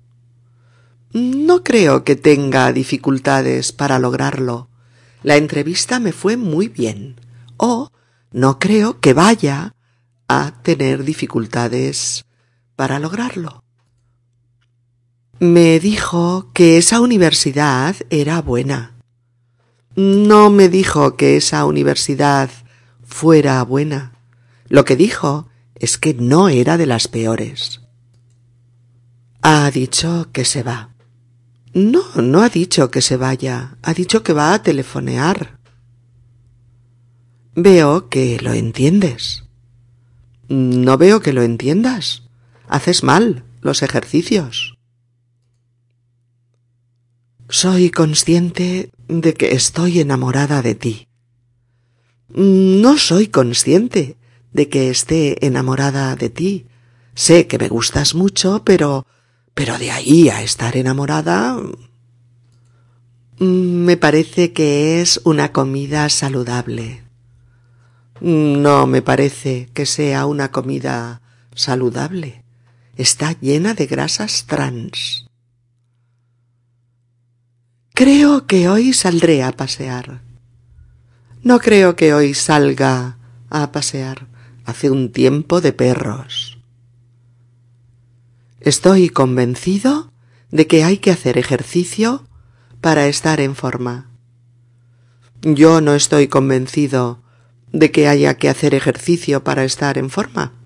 No 1.14 1.64
creo 1.64 2.04
que 2.04 2.14
tenga 2.16 2.72
dificultades 2.72 3.72
para 3.72 3.98
lograrlo. 3.98 4.68
La 5.22 5.36
entrevista 5.36 5.98
me 5.98 6.12
fue 6.12 6.36
muy 6.36 6.68
bien. 6.68 7.18
O 7.56 7.90
no 8.32 8.58
creo 8.58 9.00
que 9.00 9.14
vaya 9.14 9.74
a 10.28 10.62
tener 10.62 11.04
dificultades 11.04 12.26
para 12.76 12.98
lograrlo. 12.98 13.62
Me 15.38 15.80
dijo 15.80 16.50
que 16.52 16.78
esa 16.78 17.00
universidad 17.00 17.96
era 18.10 18.40
buena. 18.40 18.94
No 19.96 20.50
me 20.50 20.68
dijo 20.68 21.16
que 21.16 21.36
esa 21.36 21.64
universidad 21.64 22.50
fuera 23.02 23.62
buena. 23.64 24.12
Lo 24.68 24.84
que 24.84 24.96
dijo 24.96 25.48
es 25.74 25.98
que 25.98 26.14
no 26.14 26.48
era 26.48 26.78
de 26.78 26.86
las 26.86 27.08
peores. 27.08 27.80
Ha 29.42 29.70
dicho 29.70 30.28
que 30.32 30.44
se 30.44 30.62
va. 30.62 30.94
No, 31.74 32.04
no 32.14 32.42
ha 32.42 32.48
dicho 32.48 32.90
que 32.90 33.02
se 33.02 33.16
vaya. 33.16 33.76
Ha 33.82 33.94
dicho 33.94 34.22
que 34.22 34.32
va 34.32 34.54
a 34.54 34.62
telefonear. 34.62 35.58
Veo 37.54 38.08
que 38.08 38.38
lo 38.40 38.52
entiendes. 38.52 39.44
No 40.48 40.96
veo 40.98 41.20
que 41.20 41.32
lo 41.32 41.42
entiendas. 41.42 42.21
Haces 42.72 43.02
mal 43.02 43.44
los 43.60 43.82
ejercicios. 43.82 44.78
Soy 47.50 47.90
consciente 47.90 48.90
de 49.08 49.34
que 49.34 49.52
estoy 49.52 50.00
enamorada 50.00 50.62
de 50.62 50.74
ti. 50.74 51.06
No 52.30 52.96
soy 52.96 53.26
consciente 53.26 54.16
de 54.54 54.70
que 54.70 54.88
esté 54.88 55.44
enamorada 55.44 56.16
de 56.16 56.30
ti. 56.30 56.66
Sé 57.14 57.46
que 57.46 57.58
me 57.58 57.68
gustas 57.68 58.14
mucho, 58.14 58.64
pero 58.64 59.04
pero 59.52 59.76
de 59.76 59.90
ahí 59.90 60.30
a 60.30 60.40
estar 60.40 60.74
enamorada 60.74 61.60
me 63.38 63.98
parece 63.98 64.54
que 64.54 65.02
es 65.02 65.20
una 65.24 65.52
comida 65.52 66.08
saludable. 66.08 67.02
No 68.22 68.86
me 68.86 69.02
parece 69.02 69.68
que 69.74 69.84
sea 69.84 70.24
una 70.24 70.50
comida 70.50 71.20
saludable. 71.54 72.42
Está 72.96 73.32
llena 73.40 73.72
de 73.72 73.86
grasas 73.86 74.44
trans. 74.46 75.26
Creo 77.94 78.46
que 78.46 78.68
hoy 78.68 78.92
saldré 78.92 79.42
a 79.42 79.52
pasear. 79.52 80.20
No 81.42 81.58
creo 81.58 81.96
que 81.96 82.12
hoy 82.12 82.34
salga 82.34 83.18
a 83.48 83.72
pasear. 83.72 84.28
Hace 84.64 84.90
un 84.90 85.10
tiempo 85.10 85.60
de 85.60 85.72
perros. 85.72 86.58
Estoy 88.60 89.08
convencido 89.08 90.12
de 90.50 90.66
que 90.66 90.84
hay 90.84 90.98
que 90.98 91.10
hacer 91.10 91.38
ejercicio 91.38 92.28
para 92.80 93.06
estar 93.06 93.40
en 93.40 93.56
forma. 93.56 94.10
Yo 95.40 95.80
no 95.80 95.94
estoy 95.94 96.28
convencido 96.28 97.22
de 97.72 97.90
que 97.90 98.06
haya 98.06 98.34
que 98.34 98.48
hacer 98.48 98.74
ejercicio 98.74 99.42
para 99.42 99.64
estar 99.64 99.98
en 99.98 100.10
forma. 100.10 100.61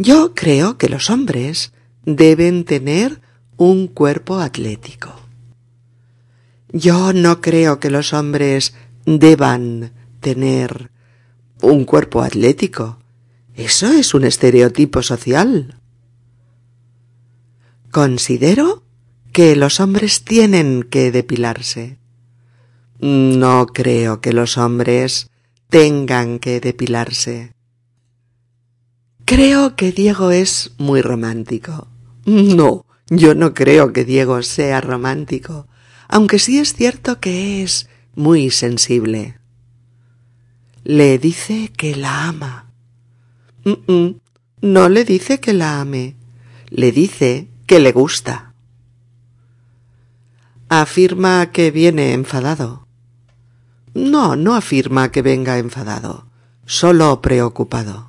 Yo 0.00 0.32
creo 0.32 0.78
que 0.78 0.88
los 0.88 1.10
hombres 1.10 1.72
deben 2.04 2.64
tener 2.64 3.20
un 3.56 3.88
cuerpo 3.88 4.38
atlético. 4.38 5.12
Yo 6.70 7.12
no 7.12 7.40
creo 7.40 7.80
que 7.80 7.90
los 7.90 8.12
hombres 8.12 8.74
deban 9.06 9.90
tener 10.20 10.92
un 11.62 11.84
cuerpo 11.84 12.22
atlético. 12.22 13.00
Eso 13.56 13.90
es 13.90 14.14
un 14.14 14.24
estereotipo 14.24 15.02
social. 15.02 15.80
Considero 17.90 18.84
que 19.32 19.56
los 19.56 19.80
hombres 19.80 20.22
tienen 20.22 20.84
que 20.84 21.10
depilarse. 21.10 21.98
No 23.00 23.66
creo 23.66 24.20
que 24.20 24.32
los 24.32 24.58
hombres 24.58 25.28
tengan 25.68 26.38
que 26.38 26.60
depilarse. 26.60 27.57
Creo 29.28 29.76
que 29.76 29.92
Diego 29.92 30.30
es 30.30 30.72
muy 30.78 31.02
romántico. 31.02 31.86
No, 32.24 32.86
yo 33.10 33.34
no 33.34 33.52
creo 33.52 33.92
que 33.92 34.06
Diego 34.06 34.42
sea 34.42 34.80
romántico, 34.80 35.68
aunque 36.08 36.38
sí 36.38 36.58
es 36.58 36.72
cierto 36.72 37.20
que 37.20 37.62
es 37.62 37.90
muy 38.14 38.50
sensible. 38.50 39.38
Le 40.82 41.18
dice 41.18 41.70
que 41.76 41.94
la 41.94 42.28
ama. 42.28 42.70
no 44.62 44.88
le 44.88 45.04
dice 45.04 45.40
que 45.40 45.52
la 45.52 45.82
ame, 45.82 46.16
le 46.70 46.90
dice 46.90 47.48
que 47.66 47.80
le 47.80 47.92
gusta. 47.92 48.54
Afirma 50.70 51.52
que 51.52 51.70
viene 51.70 52.14
enfadado. 52.14 52.86
No, 53.92 54.36
no 54.36 54.54
afirma 54.54 55.12
que 55.12 55.20
venga 55.20 55.58
enfadado, 55.58 56.24
solo 56.64 57.20
preocupado. 57.20 58.07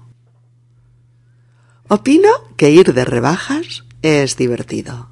Opino 1.92 2.30
que 2.56 2.70
ir 2.70 2.94
de 2.94 3.04
rebajas 3.04 3.84
es 4.04 4.38
divertido. 4.38 5.10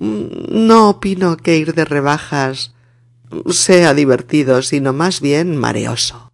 No 0.00 0.90
opino 0.90 1.36
que 1.36 1.56
ir 1.56 1.72
de 1.72 1.84
rebajas 1.84 2.74
sea 3.50 3.94
divertido, 3.94 4.60
sino 4.62 4.92
más 4.92 5.20
bien 5.20 5.56
mareoso. 5.56 6.32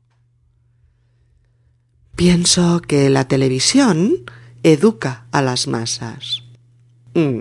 Pienso 2.16 2.80
que 2.80 3.10
la 3.10 3.28
televisión 3.28 4.24
educa 4.62 5.26
a 5.30 5.42
las 5.42 5.66
masas. 5.66 6.42
Mm. 7.12 7.40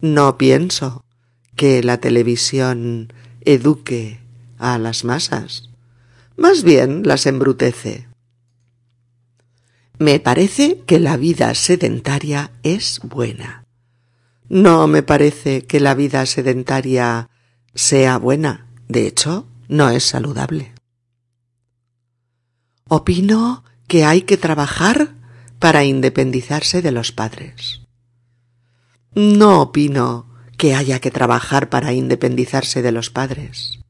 No 0.00 0.38
pienso 0.38 1.04
que 1.56 1.82
la 1.82 1.98
televisión 1.98 3.12
eduque 3.40 4.20
a 4.56 4.78
las 4.78 5.02
masas. 5.02 5.68
Más 6.36 6.62
bien 6.62 7.02
las 7.04 7.26
embrutece. 7.26 8.09
Me 10.00 10.18
parece 10.18 10.80
que 10.86 10.98
la 10.98 11.18
vida 11.18 11.54
sedentaria 11.54 12.52
es 12.62 13.00
buena. 13.04 13.66
No 14.48 14.86
me 14.86 15.02
parece 15.02 15.66
que 15.66 15.78
la 15.78 15.92
vida 15.92 16.24
sedentaria 16.24 17.28
sea 17.74 18.16
buena. 18.16 18.66
De 18.88 19.06
hecho, 19.06 19.46
no 19.68 19.90
es 19.90 20.02
saludable. 20.04 20.72
Opino 22.88 23.62
que 23.88 24.06
hay 24.06 24.22
que 24.22 24.38
trabajar 24.38 25.16
para 25.58 25.84
independizarse 25.84 26.80
de 26.80 26.92
los 26.92 27.12
padres. 27.12 27.82
No 29.14 29.60
opino 29.60 30.30
que 30.56 30.74
haya 30.74 30.98
que 31.00 31.10
trabajar 31.10 31.68
para 31.68 31.92
independizarse 31.92 32.80
de 32.80 32.92
los 32.92 33.10
padres. 33.10 33.80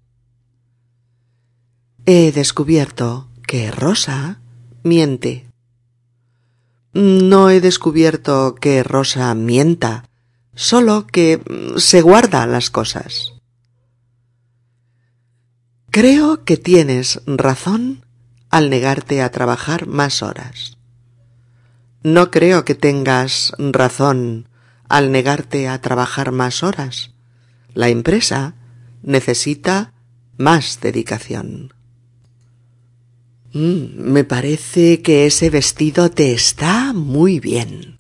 He 2.05 2.33
descubierto 2.33 3.31
que 3.47 3.71
Rosa 3.71 4.41
miente 4.83 5.50
no 6.93 7.51
he 7.51 7.61
descubierto 7.61 8.55
que 8.55 8.83
Rosa 8.83 9.35
mienta, 9.35 10.05
solo 10.55 11.07
que 11.07 11.39
mm, 11.39 11.79
se 11.79 12.03
guarda 12.03 12.47
las 12.47 12.71
cosas. 12.71 13.35
Creo 15.91 16.45
que 16.45 16.57
tienes 16.57 17.21
razón 17.27 18.05
al 18.49 18.71
negarte 18.71 19.23
a 19.23 19.31
trabajar 19.31 19.87
más 19.87 20.23
horas. 20.23 20.79
No 22.03 22.31
creo 22.31 22.65
que 22.65 22.75
tengas 22.75 23.53
razón 23.59 24.49
al 24.89 25.13
negarte 25.13 25.69
a 25.69 25.81
trabajar 25.81 26.33
más 26.33 26.63
horas. 26.63 27.13
La 27.75 27.89
empresa 27.89 28.55
necesita 29.03 29.93
más 30.37 30.81
dedicación. 30.81 31.75
Mm, 33.53 34.13
me 34.13 34.25
parece 34.25 35.03
que 35.03 35.27
ese 35.27 35.51
vestido 35.51 36.11
te 36.11 36.33
está 36.33 36.93
muy 36.93 37.41
bien. 37.41 37.99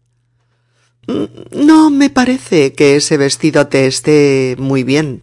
Mm, 1.09 1.65
no 1.67 1.91
me 1.91 2.09
parece 2.11 2.73
que 2.73 2.97
ese 2.97 3.17
vestido 3.17 3.67
te 3.67 3.87
esté 3.87 4.55
muy 4.59 4.85
bien. 4.85 5.23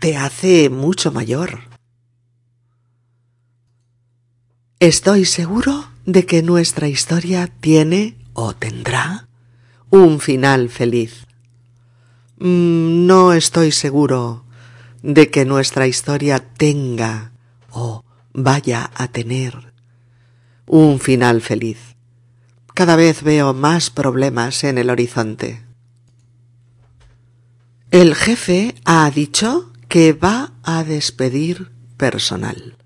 Te 0.00 0.16
hace 0.16 0.70
mucho 0.70 1.12
mayor. 1.12 1.60
Estoy 4.80 5.24
seguro 5.24 5.90
de 6.06 6.24
que 6.24 6.42
nuestra 6.42 6.88
historia 6.88 7.48
tiene 7.48 8.16
o 8.32 8.54
tendrá 8.54 9.28
un 9.90 10.20
final 10.20 10.70
feliz. 10.70 11.26
Mm, 12.38 13.06
no 13.06 13.34
estoy 13.34 13.72
seguro 13.72 14.44
de 15.02 15.30
que 15.30 15.44
nuestra 15.44 15.86
historia 15.86 16.38
tenga 16.38 17.32
o 17.70 18.04
vaya 18.44 18.90
a 18.94 19.08
tener 19.08 19.72
un 20.66 21.00
final 21.00 21.40
feliz. 21.40 21.96
Cada 22.74 22.96
vez 22.96 23.22
veo 23.22 23.54
más 23.54 23.90
problemas 23.90 24.62
en 24.64 24.78
el 24.78 24.90
horizonte. 24.90 25.64
El 27.90 28.14
jefe 28.14 28.74
ha 28.84 29.10
dicho 29.10 29.72
que 29.88 30.12
va 30.12 30.52
a 30.62 30.84
despedir 30.84 31.72
personal. 31.96 32.76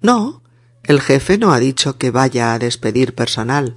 No, 0.00 0.42
el 0.84 1.00
jefe 1.00 1.36
no 1.36 1.52
ha 1.52 1.58
dicho 1.58 1.98
que 1.98 2.10
vaya 2.10 2.54
a 2.54 2.58
despedir 2.58 3.14
personal, 3.14 3.76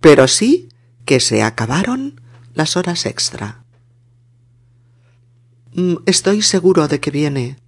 pero 0.00 0.28
sí 0.28 0.68
que 1.04 1.20
se 1.20 1.42
acabaron 1.42 2.20
las 2.54 2.76
horas 2.76 3.06
extra. 3.06 3.64
Mm, 5.74 5.94
estoy 6.06 6.42
seguro 6.42 6.88
de 6.88 7.00
que 7.00 7.10
viene. 7.10 7.61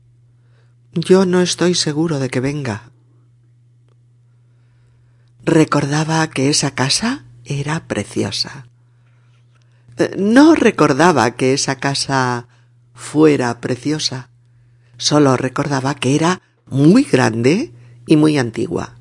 Yo 0.95 1.27
no 1.27 1.41
estoy 1.41 1.75
seguro 1.75 2.21
de 2.21 2.31
que 2.31 2.39
venga. 2.39 2.93
Recordaba 5.43 6.31
que 6.31 6.51
esa 6.51 6.71
casa 6.71 7.25
era 7.45 7.89
preciosa. 7.89 8.69
Eh, 9.99 10.15
no 10.17 10.55
recordaba 10.55 11.33
que 11.33 11.53
esa 11.53 11.81
casa 11.81 12.47
fuera 12.95 13.61
preciosa. 13.61 14.31
Solo 14.97 15.37
recordaba 15.37 15.97
que 15.97 16.15
era 16.15 16.43
muy 16.67 17.03
grande 17.03 17.73
y 18.07 18.17
muy 18.17 18.39
antigua. 18.39 18.95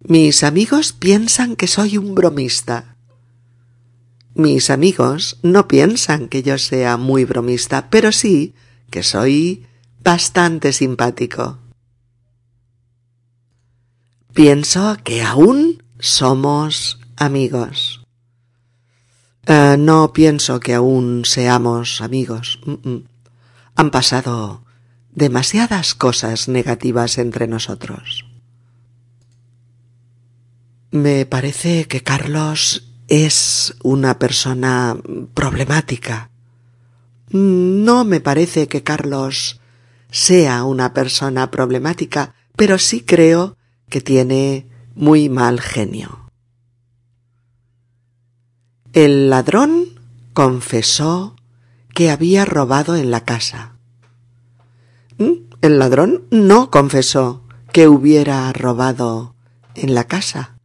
Mis 0.00 0.42
amigos 0.42 0.92
piensan 0.92 1.54
que 1.54 1.68
soy 1.68 1.98
un 1.98 2.16
bromista. 2.16 2.96
Mis 4.34 4.70
amigos 4.70 5.38
no 5.42 5.68
piensan 5.68 6.28
que 6.28 6.42
yo 6.42 6.58
sea 6.58 6.96
muy 6.96 7.24
bromista, 7.24 7.88
pero 7.90 8.10
sí 8.10 8.52
que 8.90 9.02
soy 9.02 9.66
bastante 10.02 10.72
simpático. 10.72 11.58
Pienso 14.32 14.96
que 15.02 15.22
aún 15.22 15.82
somos 15.98 17.00
amigos. 17.16 18.04
Eh, 19.46 19.76
no 19.78 20.12
pienso 20.12 20.60
que 20.60 20.74
aún 20.74 21.24
seamos 21.24 22.00
amigos. 22.00 22.60
Han 23.76 23.90
pasado 23.90 24.64
demasiadas 25.12 25.94
cosas 25.94 26.48
negativas 26.48 27.18
entre 27.18 27.46
nosotros. 27.46 28.26
Me 30.90 31.26
parece 31.26 31.86
que 31.86 32.02
Carlos 32.02 32.88
es 33.08 33.74
una 33.82 34.18
persona 34.18 34.96
problemática. 35.34 36.30
No 37.36 38.04
me 38.04 38.20
parece 38.20 38.66
que 38.66 38.82
Carlos 38.82 39.60
sea 40.10 40.64
una 40.64 40.94
persona 40.94 41.50
problemática, 41.50 42.34
pero 42.56 42.78
sí 42.78 43.02
creo 43.02 43.58
que 43.90 44.00
tiene 44.00 44.66
muy 44.94 45.28
mal 45.28 45.60
genio. 45.60 46.30
El 48.94 49.28
ladrón 49.28 49.84
confesó 50.32 51.36
que 51.94 52.10
había 52.10 52.46
robado 52.46 52.96
en 52.96 53.10
la 53.10 53.24
casa. 53.24 53.76
¿Mm? 55.18 55.32
El 55.60 55.78
ladrón 55.78 56.24
no 56.30 56.70
confesó 56.70 57.42
que 57.70 57.86
hubiera 57.86 58.50
robado 58.54 59.34
en 59.74 59.94
la 59.94 60.04
casa, 60.04 60.58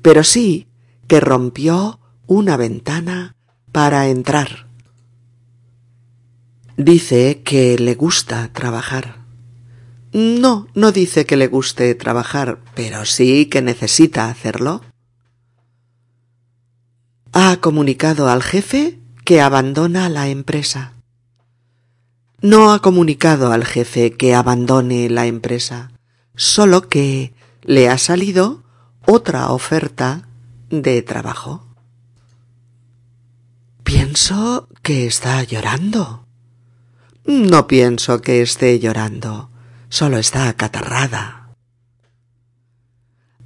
pero 0.00 0.24
sí 0.24 0.68
que 1.08 1.20
rompió 1.20 2.00
una 2.26 2.56
ventana 2.56 3.36
para 3.72 4.08
entrar. 4.08 4.65
Dice 6.76 7.42
que 7.42 7.78
le 7.78 7.94
gusta 7.94 8.52
trabajar. 8.52 9.24
No, 10.12 10.68
no 10.74 10.92
dice 10.92 11.24
que 11.24 11.36
le 11.36 11.46
guste 11.46 11.94
trabajar, 11.94 12.58
pero 12.74 13.06
sí 13.06 13.46
que 13.46 13.62
necesita 13.62 14.28
hacerlo. 14.28 14.82
Ha 17.32 17.56
comunicado 17.58 18.28
al 18.28 18.42
jefe 18.42 18.98
que 19.24 19.40
abandona 19.40 20.10
la 20.10 20.28
empresa. 20.28 20.92
No 22.42 22.72
ha 22.72 22.80
comunicado 22.80 23.52
al 23.52 23.64
jefe 23.64 24.12
que 24.12 24.34
abandone 24.34 25.08
la 25.08 25.26
empresa, 25.26 25.92
solo 26.34 26.88
que 26.88 27.32
le 27.62 27.88
ha 27.88 27.96
salido 27.96 28.62
otra 29.06 29.50
oferta 29.50 30.28
de 30.68 31.00
trabajo. 31.00 31.66
Pienso 33.82 34.68
que 34.82 35.06
está 35.06 35.42
llorando. 35.42 36.25
No 37.26 37.66
pienso 37.66 38.22
que 38.22 38.40
esté 38.40 38.78
llorando 38.78 39.50
solo 39.88 40.16
está 40.18 40.48
acatarrada. 40.48 41.48